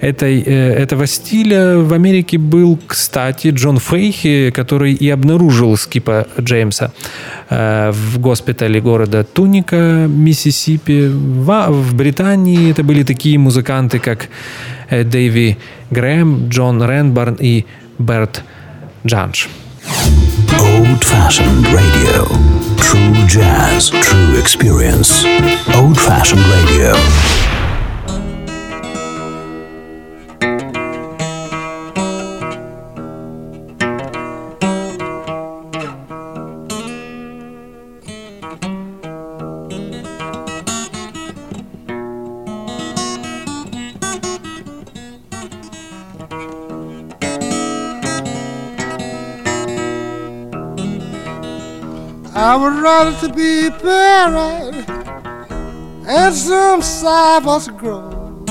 этой, 0.00 0.40
этого 0.42 1.08
стиля 1.08 1.78
в 1.78 1.92
Америке 1.92 2.38
был, 2.38 2.78
кстати, 2.86 3.48
Джон 3.48 3.80
Фейхи, 3.80 4.52
который 4.52 4.92
и 4.92 5.10
обнаружил 5.10 5.76
Скипа 5.76 6.28
Джеймса 6.40 6.92
в 7.50 8.18
госпитале 8.20 8.80
города 8.80 9.24
Туника, 9.24 10.06
Миссисипи. 10.08 11.08
В, 11.08 11.96
Британии 11.96 12.70
это 12.70 12.84
были 12.84 13.02
такие 13.02 13.38
музыканты, 13.40 13.98
как 13.98 14.28
Дэйви 14.88 15.58
Грэм, 15.90 16.48
Джон 16.48 16.80
Ренбарн 16.80 17.36
и 17.40 17.64
Берт 17.98 18.44
Judge. 19.06 19.48
Old 20.60 21.04
Fashioned 21.04 21.66
Radio. 21.66 22.26
True 22.76 23.26
jazz, 23.26 23.90
true 23.90 24.38
experience. 24.38 25.24
Old 25.74 25.96
Fashioned 25.98 26.44
Radio. 26.46 27.37
Would 52.58 52.82
rather 52.82 53.14
to 53.26 53.32
be 53.34 53.68
buried 53.82 54.74
in 56.08 56.32
some 56.32 56.82
cypress 56.82 57.68
grove. 57.68 58.44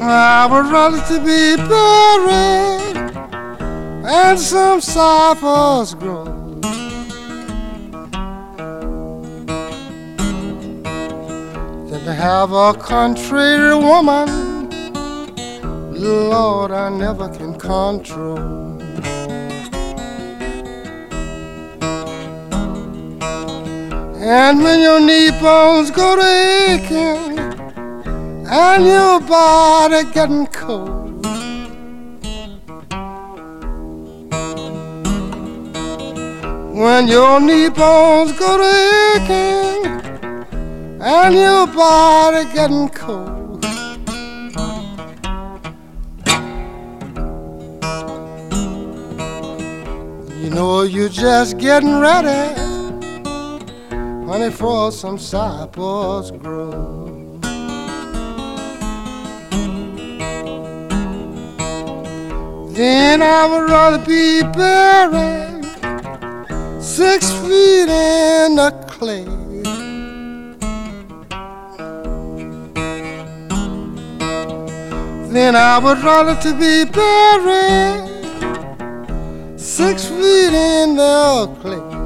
I 0.00 0.46
would 0.50 0.66
rather 0.72 1.00
to 1.12 1.18
be 1.18 1.56
buried 1.72 2.96
in 4.30 4.38
some 4.38 4.80
cypress 4.80 5.94
grove. 5.94 6.62
Than 11.90 12.04
to 12.04 12.14
have 12.14 12.52
a 12.52 12.74
country 12.74 13.74
woman 13.74 14.46
Lord, 15.98 16.72
I 16.72 16.90
never 16.90 17.28
can 17.30 17.58
control. 17.58 18.55
And 24.28 24.60
when 24.60 24.80
your 24.80 24.98
knee 24.98 25.30
bones 25.40 25.92
go 25.92 26.16
to 26.16 26.22
aching 26.72 27.38
and 28.50 28.84
your 28.84 29.20
body 29.20 30.02
getting 30.12 30.48
cold, 30.48 31.24
when 36.74 37.06
your 37.06 37.38
knee 37.38 37.68
bones 37.68 38.32
go 38.32 38.56
to 38.58 38.64
aching 39.14 39.86
and 41.00 41.34
your 41.36 41.68
body 41.68 42.52
getting 42.52 42.88
cold. 42.88 43.64
You 50.42 50.50
know 50.50 50.82
you're 50.82 51.08
just 51.08 51.58
getting 51.58 52.00
ready, 52.00 52.55
honey, 54.38 54.50
for 54.50 54.92
some 54.92 55.18
cypress 55.18 56.30
grove. 56.30 57.40
Then 62.74 63.22
I 63.22 63.46
would 63.50 63.70
rather 63.70 64.04
be 64.04 64.42
buried 64.42 65.64
six 66.82 67.30
feet 67.40 67.88
in 67.88 68.56
the 68.56 68.70
clay. 68.88 69.24
Then 75.32 75.56
I 75.56 75.78
would 75.78 76.02
rather 76.02 76.36
to 76.42 76.52
be 76.52 76.84
buried 76.84 78.10
six 79.58 80.04
feet 80.06 80.52
in 80.52 80.96
the 80.96 81.48
clay. 81.62 82.05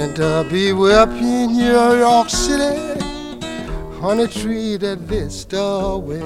Then 0.00 0.14
to 0.14 0.46
be 0.50 0.72
up 0.72 1.10
in 1.10 1.52
New 1.52 1.98
York 1.98 2.30
City 2.30 2.98
on 4.00 4.20
a 4.20 4.26
tree 4.26 4.78
that 4.78 4.98
vista 5.00 5.98
way. 5.98 6.22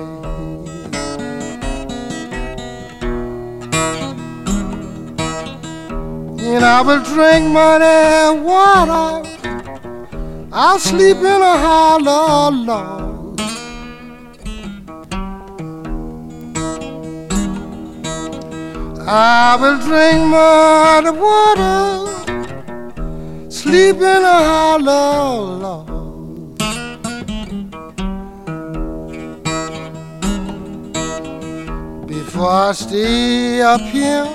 And 6.38 6.64
I 6.64 6.82
will 6.82 7.02
drink 7.02 7.52
and 7.52 8.44
water. 8.44 9.28
I'll 10.52 10.78
sleep 10.78 11.16
in 11.16 11.42
a 11.42 11.58
hollow 11.58 12.54
log. 12.54 13.40
I 19.00 19.56
will 19.60 19.78
drink 19.80 20.30
mud 20.30 21.06
water, 21.18 22.03
sleep 23.64 23.96
in 23.96 24.22
a 24.36 24.38
hollow 24.50 25.56
log. 25.64 25.88
Before 32.06 32.56
I 32.68 32.72
stay 32.72 33.62
up 33.62 33.80
here, 33.80 34.26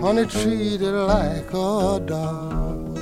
honey, 0.00 0.26
Treat 0.26 0.42
treated 0.42 0.94
like 1.14 1.50
a 1.50 2.00
dog. 2.12 2.98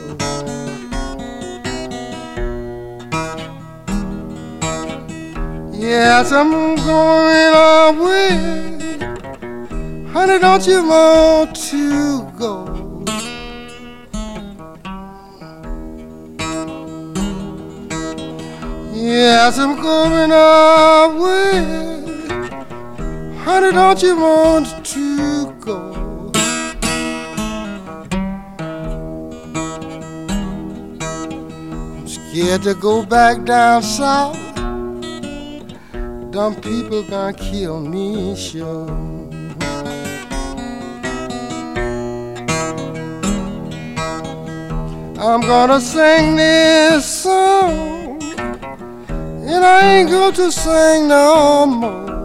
Yes, 5.73 6.33
I'm 6.33 6.53
going 6.91 7.55
away 7.71 8.57
Honey, 10.13 10.39
don't 10.39 10.67
you 10.67 10.81
want 10.89 11.57
to 11.71 12.31
go? 12.39 12.76
Yes, 19.17 19.59
I'm 19.59 19.81
going 19.81 20.31
away. 20.31 21.65
Honey, 23.45 23.73
don't 23.73 24.03
you 24.03 24.15
want 24.15 24.85
to 24.85 25.53
go? 25.59 26.31
I'm 31.97 32.07
scared 32.07 32.63
to 32.65 32.75
go 32.75 33.07
back 33.07 33.43
down 33.47 33.83
south. 33.83 34.37
Dumb 36.31 36.57
people 36.61 37.03
gonna 37.05 37.33
kill 37.33 37.81
me, 37.81 38.37
sure. 38.37 38.87
I'm 45.19 45.41
gonna 45.41 45.81
sing 45.81 46.37
this 46.37 47.07
song, 47.23 47.96
and 49.49 49.65
I 49.65 49.99
ain't 49.99 50.11
going 50.11 50.35
to 50.35 50.51
sing 50.51 51.07
no 51.07 51.67
more. 51.67 52.17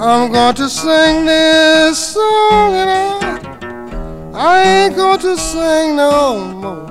I'm 0.00 0.32
going 0.32 0.54
to 0.54 0.68
sing 0.70 1.26
this 1.26 2.14
song 2.14 2.74
and 2.74 2.90
I, 2.90 4.30
I 4.32 4.62
ain't 4.62 4.96
going 4.96 5.18
to 5.18 5.36
sing 5.36 5.96
no 5.96 6.38
more. 6.54 6.86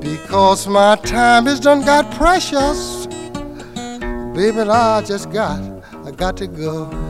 Because 0.00 0.66
my 0.66 0.96
time 0.96 1.46
is 1.46 1.60
done 1.60 1.84
got 1.84 2.10
precious. 2.14 3.06
Baby, 4.34 4.60
I 4.60 5.02
just 5.02 5.30
got, 5.30 5.60
I 6.06 6.10
got 6.10 6.38
to 6.38 6.46
go. 6.46 7.03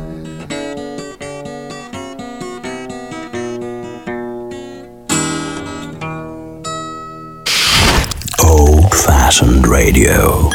Fashioned 9.45 9.65
radio. 9.67 10.51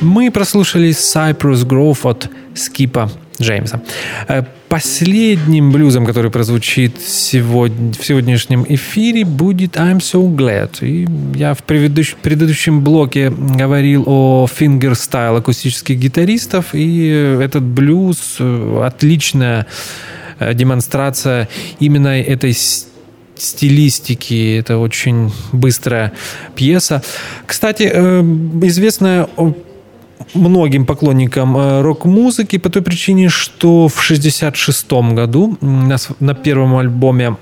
Мы 0.00 0.30
прослушали 0.30 0.90
Cypress 0.90 1.66
Grove 1.66 1.98
от 2.02 2.28
Скипа 2.54 3.10
Джеймса. 3.40 3.82
Э, 4.28 4.44
Последним 4.68 5.72
блюзом, 5.72 6.06
который 6.06 6.30
прозвучит 6.30 7.00
сегодня, 7.00 7.92
в 7.92 8.06
сегодняшнем 8.06 8.64
эфире, 8.68 9.24
будет 9.24 9.76
I'm 9.76 9.98
So 9.98 10.32
Glad. 10.34 10.78
И 10.80 11.06
я 11.36 11.54
в 11.54 11.64
предыдущ, 11.64 12.14
предыдущем 12.22 12.82
блоке 12.82 13.30
говорил 13.30 14.04
о 14.06 14.46
fingerstyle 14.46 15.36
акустических 15.36 15.98
гитаристов, 15.98 16.66
и 16.72 17.08
этот 17.42 17.64
блюз 17.64 18.36
э, 18.38 18.82
отличная 18.86 19.66
э, 20.38 20.54
демонстрация 20.54 21.48
именно 21.80 22.20
этой 22.20 22.54
стилистики. 23.40 24.58
Это 24.58 24.78
очень 24.78 25.32
быстрая 25.52 26.12
пьеса. 26.54 27.02
Кстати, 27.46 27.84
известная 27.84 29.28
многим 30.34 30.86
поклонникам 30.86 31.56
э, 31.56 31.80
рок-музыки 31.82 32.58
по 32.58 32.68
той 32.68 32.82
причине, 32.82 33.28
что 33.28 33.88
в 33.88 33.94
1966 33.94 34.92
году 35.14 35.56
на, 35.60 35.96
на 36.20 36.34
первом 36.34 36.76
альбоме 36.76 37.36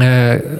э, 0.00 0.58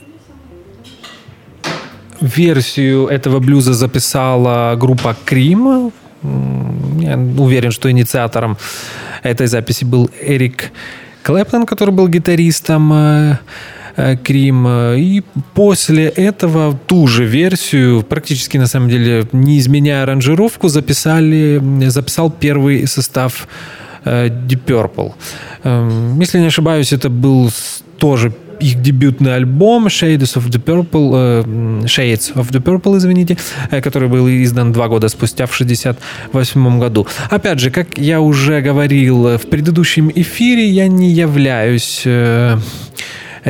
версию 2.20 3.06
этого 3.06 3.40
блюза 3.40 3.74
записала 3.74 4.76
группа 4.76 5.16
Крим. 5.24 5.92
Я 7.00 7.18
уверен, 7.18 7.72
что 7.72 7.90
инициатором 7.90 8.56
этой 9.22 9.46
записи 9.46 9.84
был 9.84 10.10
Эрик 10.20 10.70
Клэптон, 11.22 11.66
который 11.66 11.90
был 11.90 12.08
гитаристом 12.08 12.92
э, 12.92 13.38
Э, 13.83 13.83
Крим. 14.24 14.66
И 14.96 15.22
после 15.54 16.06
этого 16.06 16.78
ту 16.86 17.06
же 17.06 17.24
версию, 17.24 18.02
практически 18.02 18.58
на 18.58 18.66
самом 18.66 18.88
деле 18.88 19.26
не 19.32 19.58
изменяя 19.58 20.02
аранжировку, 20.02 20.68
записали, 20.68 21.60
записал 21.88 22.30
первый 22.30 22.86
состав 22.86 23.48
э, 24.04 24.28
Deep 24.28 24.64
Purple. 24.66 25.12
Эм, 25.64 26.20
если 26.20 26.38
не 26.38 26.46
ошибаюсь, 26.46 26.92
это 26.92 27.08
был 27.08 27.50
тоже 27.98 28.32
их 28.60 28.82
дебютный 28.82 29.34
альбом 29.34 29.86
Shades 29.86 30.36
of 30.36 30.48
the 30.48 30.62
Purple, 30.62 31.10
э, 31.14 31.42
Shades 31.86 32.34
of 32.34 32.50
the 32.50 32.62
Purple, 32.62 32.96
извините, 32.96 33.36
который 33.70 34.08
был 34.08 34.28
издан 34.28 34.72
два 34.72 34.88
года 34.88 35.08
спустя 35.08 35.46
в 35.46 35.54
68 35.54 36.80
году. 36.80 37.06
Опять 37.30 37.60
же, 37.60 37.70
как 37.70 37.98
я 37.98 38.20
уже 38.20 38.60
говорил 38.60 39.38
в 39.38 39.46
предыдущем 39.50 40.10
эфире, 40.14 40.68
я 40.68 40.88
не 40.88 41.10
являюсь 41.10 42.02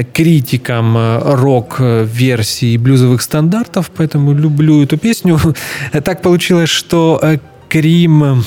критиком 0.03 0.97
э, 0.97 1.19
рок-версии 1.23 2.77
блюзовых 2.77 3.23
стандартов, 3.23 3.91
поэтому 3.97 4.33
люблю 4.33 4.83
эту 4.83 4.99
песню. 4.99 5.39
Так 6.05 6.23
получилось, 6.23 6.71
что 6.71 7.21
э, 7.23 7.39
Крим 7.69 8.45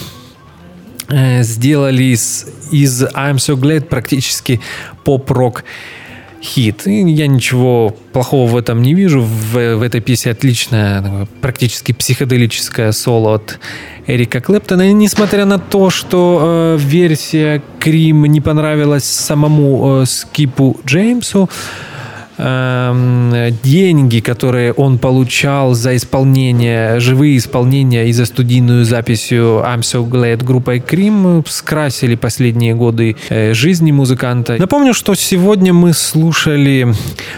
э, 1.09 1.43
сделали 1.43 2.03
из, 2.03 2.47
из 2.71 3.03
I'm 3.03 3.35
So 3.35 3.55
Glad 3.55 3.85
практически 3.85 4.59
поп-рок 5.03 5.63
хит. 6.41 6.87
И 6.87 7.01
я 7.09 7.27
ничего 7.27 7.95
плохого 8.13 8.49
в 8.49 8.57
этом 8.57 8.81
не 8.81 8.93
вижу. 8.93 9.21
В, 9.21 9.75
в 9.75 9.81
этой 9.81 10.01
песне 10.01 10.31
отличное, 10.31 11.27
практически 11.41 11.91
психоделическое 11.91 12.91
соло 12.91 13.35
от 13.35 13.59
Эрика 14.07 14.39
Клэптона. 14.41 14.89
И 14.89 14.93
несмотря 14.93 15.45
на 15.45 15.59
то, 15.59 15.89
что 15.89 16.75
э, 16.77 16.77
версия 16.79 17.61
Крим 17.79 18.25
не 18.25 18.41
понравилась 18.41 19.05
самому 19.05 20.01
э, 20.01 20.05
Скипу 20.05 20.77
Джеймсу, 20.85 21.49
Эм, 22.39 23.33
деньги, 23.63 24.19
которые 24.19 24.71
он 24.73 24.99
получал 24.99 25.73
за 25.73 25.95
исполнение, 25.95 26.99
живые 26.99 27.37
исполнения 27.37 28.07
и 28.07 28.11
за 28.13 28.25
студийную 28.25 28.85
записью 28.85 29.63
I'm 29.65 29.79
So 29.79 30.07
Glad 30.07 30.43
группой 30.43 30.79
Крим 30.79 31.43
скрасили 31.47 32.15
последние 32.15 32.75
годы 32.75 33.15
э, 33.29 33.53
жизни 33.53 33.91
музыканта. 33.91 34.57
Напомню, 34.59 34.93
что 34.93 35.15
сегодня 35.15 35.73
мы 35.73 35.93
слушали 35.93 36.93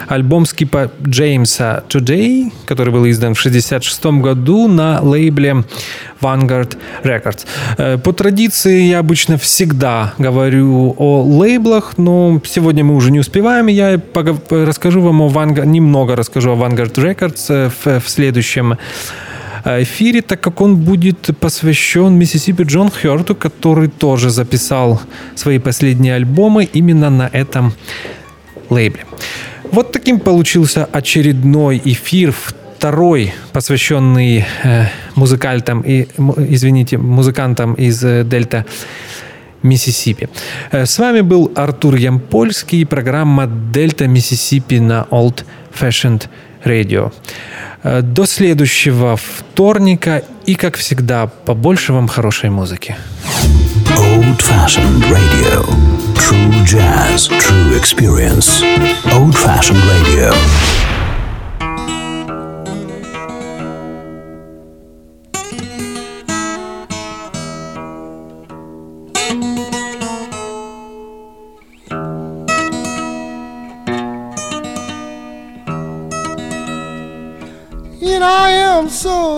альбом 0.10 0.46
Скипа 0.46 0.92
Джеймса 1.02 1.84
Today, 1.88 2.52
который 2.66 2.92
был 2.92 3.10
издан 3.10 3.36
в 3.36 3.40
1966 3.40 4.22
году 4.22 4.68
на 4.68 5.00
лейбле 5.02 5.64
Vanguard 6.22 6.78
Records. 7.04 7.46
Э, 7.78 7.98
по 7.98 8.12
традиции 8.12 8.84
я 8.84 9.00
обычно 9.00 9.38
всегда 9.38 10.14
говорю 10.18 10.94
о 10.98 11.24
лейблах, 11.24 11.98
но 11.98 12.42
сегодня 12.46 12.84
мы 12.84 12.96
уже 12.96 13.12
не 13.12 13.20
успеваем. 13.20 13.68
Я 13.68 14.02
расскажу 14.50 14.89
вам 14.98 15.22
о 15.22 15.30
Vanguard, 15.30 15.66
немного 15.66 16.16
расскажу 16.16 16.52
о 16.52 16.56
Vanguard 16.56 16.94
Records 16.94 17.46
э, 17.50 17.70
в, 17.70 18.00
в 18.00 18.10
следующем 18.10 18.78
э, 19.64 19.84
эфире, 19.84 20.22
так 20.22 20.42
как 20.42 20.62
он 20.62 20.78
будет 20.78 21.30
посвящен 21.40 22.14
Миссисипи 22.14 22.64
Джон 22.64 22.90
Хёрту, 22.90 23.36
который 23.36 23.88
тоже 23.88 24.30
записал 24.32 25.02
свои 25.36 25.60
последние 25.60 26.16
альбомы 26.16 26.64
именно 26.64 27.10
на 27.10 27.30
этом 27.32 27.74
лейбле. 28.70 29.06
Вот 29.72 29.92
таким 29.92 30.20
получился 30.20 30.86
очередной 30.86 31.82
эфир 31.86 32.34
второй, 32.78 33.34
посвященный 33.54 34.46
э, 34.64 34.86
музыкантам 35.16 35.82
и, 35.82 36.08
извините, 36.50 36.98
музыкантам 36.98 37.76
из 37.76 38.00
Дельта 38.00 38.66
Миссисипи. 39.64 40.30
Э, 40.72 40.86
с 40.86 41.00
вами 41.00 41.22
был 41.22 41.52
Артур 41.56 41.96
Ямпольский, 41.96 42.86
программа 42.86 43.48
Дельта 43.48 44.08
Миссисипи 44.08 44.80
на 44.80 45.08
Old 45.12 45.44
Fashioned 45.80 46.28
Radio. 46.64 47.12
До 47.84 48.26
следующего 48.26 49.16
вторника 49.16 50.22
и, 50.46 50.56
как 50.56 50.76
всегда, 50.76 51.28
побольше 51.28 51.94
вам 51.94 52.10
хорошей 52.10 52.50
музыки. 52.50 52.98
Old 53.98 54.42
Fashioned 54.42 55.04
Radio. 55.10 55.66
True 56.16 56.64
jazz, 56.66 57.30
true 57.40 57.74
experience. 57.80 58.62
Old 59.14 59.36
Fashioned 59.36 59.82
Radio. 59.86 60.79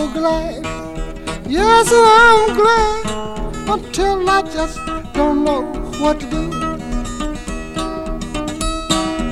Glad. 0.08 0.64
Yes, 1.48 1.92
I'm 1.92 2.56
glad 2.56 3.06
until 3.68 4.28
I 4.28 4.42
just 4.42 4.78
don't 5.12 5.44
know 5.44 5.62
what 6.00 6.20
to 6.20 6.26
do. 6.30 6.50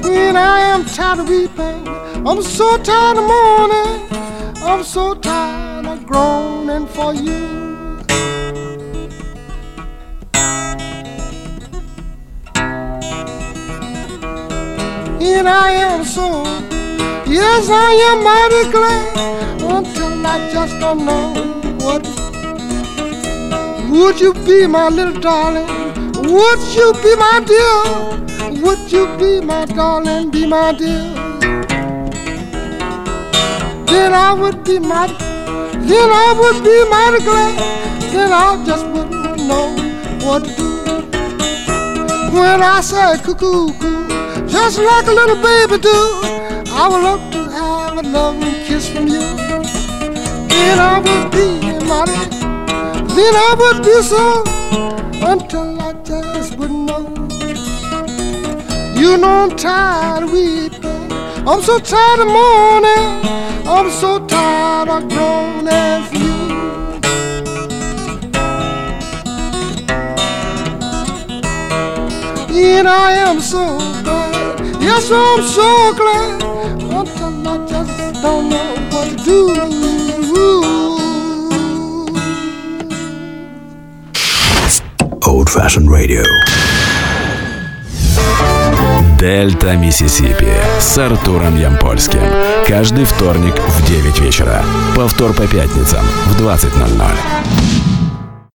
When 0.02 0.36
I 0.36 0.60
am 0.60 0.84
tired 0.84 1.20
of 1.20 1.28
weeping, 1.28 1.88
I'm 2.26 2.42
so 2.42 2.76
tired 2.82 3.18
of 3.18 3.24
mourning. 3.24 4.06
I'm 4.62 4.84
so 4.84 5.14
tired 5.14 5.86
of 5.86 6.06
groaning 6.06 6.86
for 6.86 7.14
you. 7.14 7.60
And 15.40 15.48
I 15.48 15.70
am 15.70 16.04
so, 16.04 16.44
yes, 17.26 17.70
I 17.70 17.92
am 18.10 18.22
mighty 18.22 18.70
glad 18.70 19.39
until 19.70 20.26
I 20.26 20.50
just 20.52 20.78
don't 20.80 21.04
know 21.04 21.32
what. 21.84 22.02
Would 23.90 24.20
you 24.20 24.32
be 24.44 24.66
my 24.66 24.88
little 24.88 25.20
darling? 25.20 25.66
Would 26.34 26.60
you 26.76 26.92
be 27.02 27.14
my 27.16 27.40
dear? 27.46 28.62
Would 28.62 28.92
you 28.92 29.06
be 29.18 29.40
my 29.40 29.64
darling, 29.64 30.30
be 30.30 30.46
my 30.46 30.72
dear? 30.72 31.02
Then 33.86 34.12
I 34.12 34.32
would 34.32 34.62
be 34.64 34.78
mighty, 34.78 35.14
then 35.90 36.10
I 36.10 36.28
would 36.40 36.62
be 36.64 36.76
mighty 36.94 37.24
glad. 37.24 37.54
Then 38.12 38.32
I 38.32 38.64
just 38.64 38.86
wouldn't 38.86 39.38
know 39.48 39.66
what 40.26 40.44
to 40.44 40.50
do. 40.56 41.00
When 42.36 42.62
I 42.62 42.80
say 42.80 43.18
cuckoo, 43.24 43.72
cuckoo, 43.72 44.48
just 44.48 44.78
like 44.78 45.06
a 45.06 45.12
little 45.12 45.40
baby 45.42 45.82
do, 45.82 45.98
I 46.72 46.88
would 46.90 47.02
love 47.02 47.32
to 47.32 47.50
have 47.50 47.98
a 47.98 48.02
loving 48.02 48.54
kiss 48.66 48.88
from 48.88 49.08
you. 49.08 49.39
Then 50.60 50.78
I 50.78 50.98
would 51.06 51.26
be 51.32 51.46
mighty, 51.88 52.38
then 53.16 53.34
I 53.48 53.50
would 53.60 53.78
be 53.82 53.96
so, 54.02 54.24
until 55.30 55.80
I 55.80 55.90
just 56.04 56.58
wouldn't 56.58 56.84
know. 56.88 57.04
You 59.00 59.16
know 59.16 59.44
I'm 59.44 59.56
tired 59.56 60.24
of 60.24 60.32
weeping, 60.32 61.12
I'm 61.48 61.62
so 61.62 61.78
tired 61.78 62.20
of 62.20 62.28
mourning, 62.36 63.08
I'm 63.66 63.90
so 63.90 64.10
tired 64.26 64.88
of 64.90 65.08
groaning 65.08 66.02
for 66.08 66.16
you. 66.16 66.38
And 72.52 72.86
I 72.86 73.12
am 73.28 73.40
so 73.40 73.64
glad, 74.04 74.60
yes, 74.82 75.10
I'm 75.10 75.42
so 75.42 75.94
glad, 75.94 76.42
until 76.98 77.48
I 77.48 77.66
just 77.66 77.99
don't 78.22 78.48
know 78.48 78.74
what 78.90 79.08
to 79.08 79.16
do. 79.24 79.40
Old 85.26 85.48
fashioned 85.48 85.90
radio. 85.90 86.22
Дельта 89.18 89.76
Миссисипи 89.76 90.48
с 90.78 90.98
Артуром 90.98 91.56
Ямпольским. 91.58 92.20
Каждый 92.66 93.04
вторник 93.04 93.54
в 93.54 93.86
9 93.86 94.20
вечера. 94.20 94.62
Повтор 94.96 95.32
по 95.34 95.46
пятницам 95.46 96.04
в 96.26 96.40
20.00. 96.40 97.89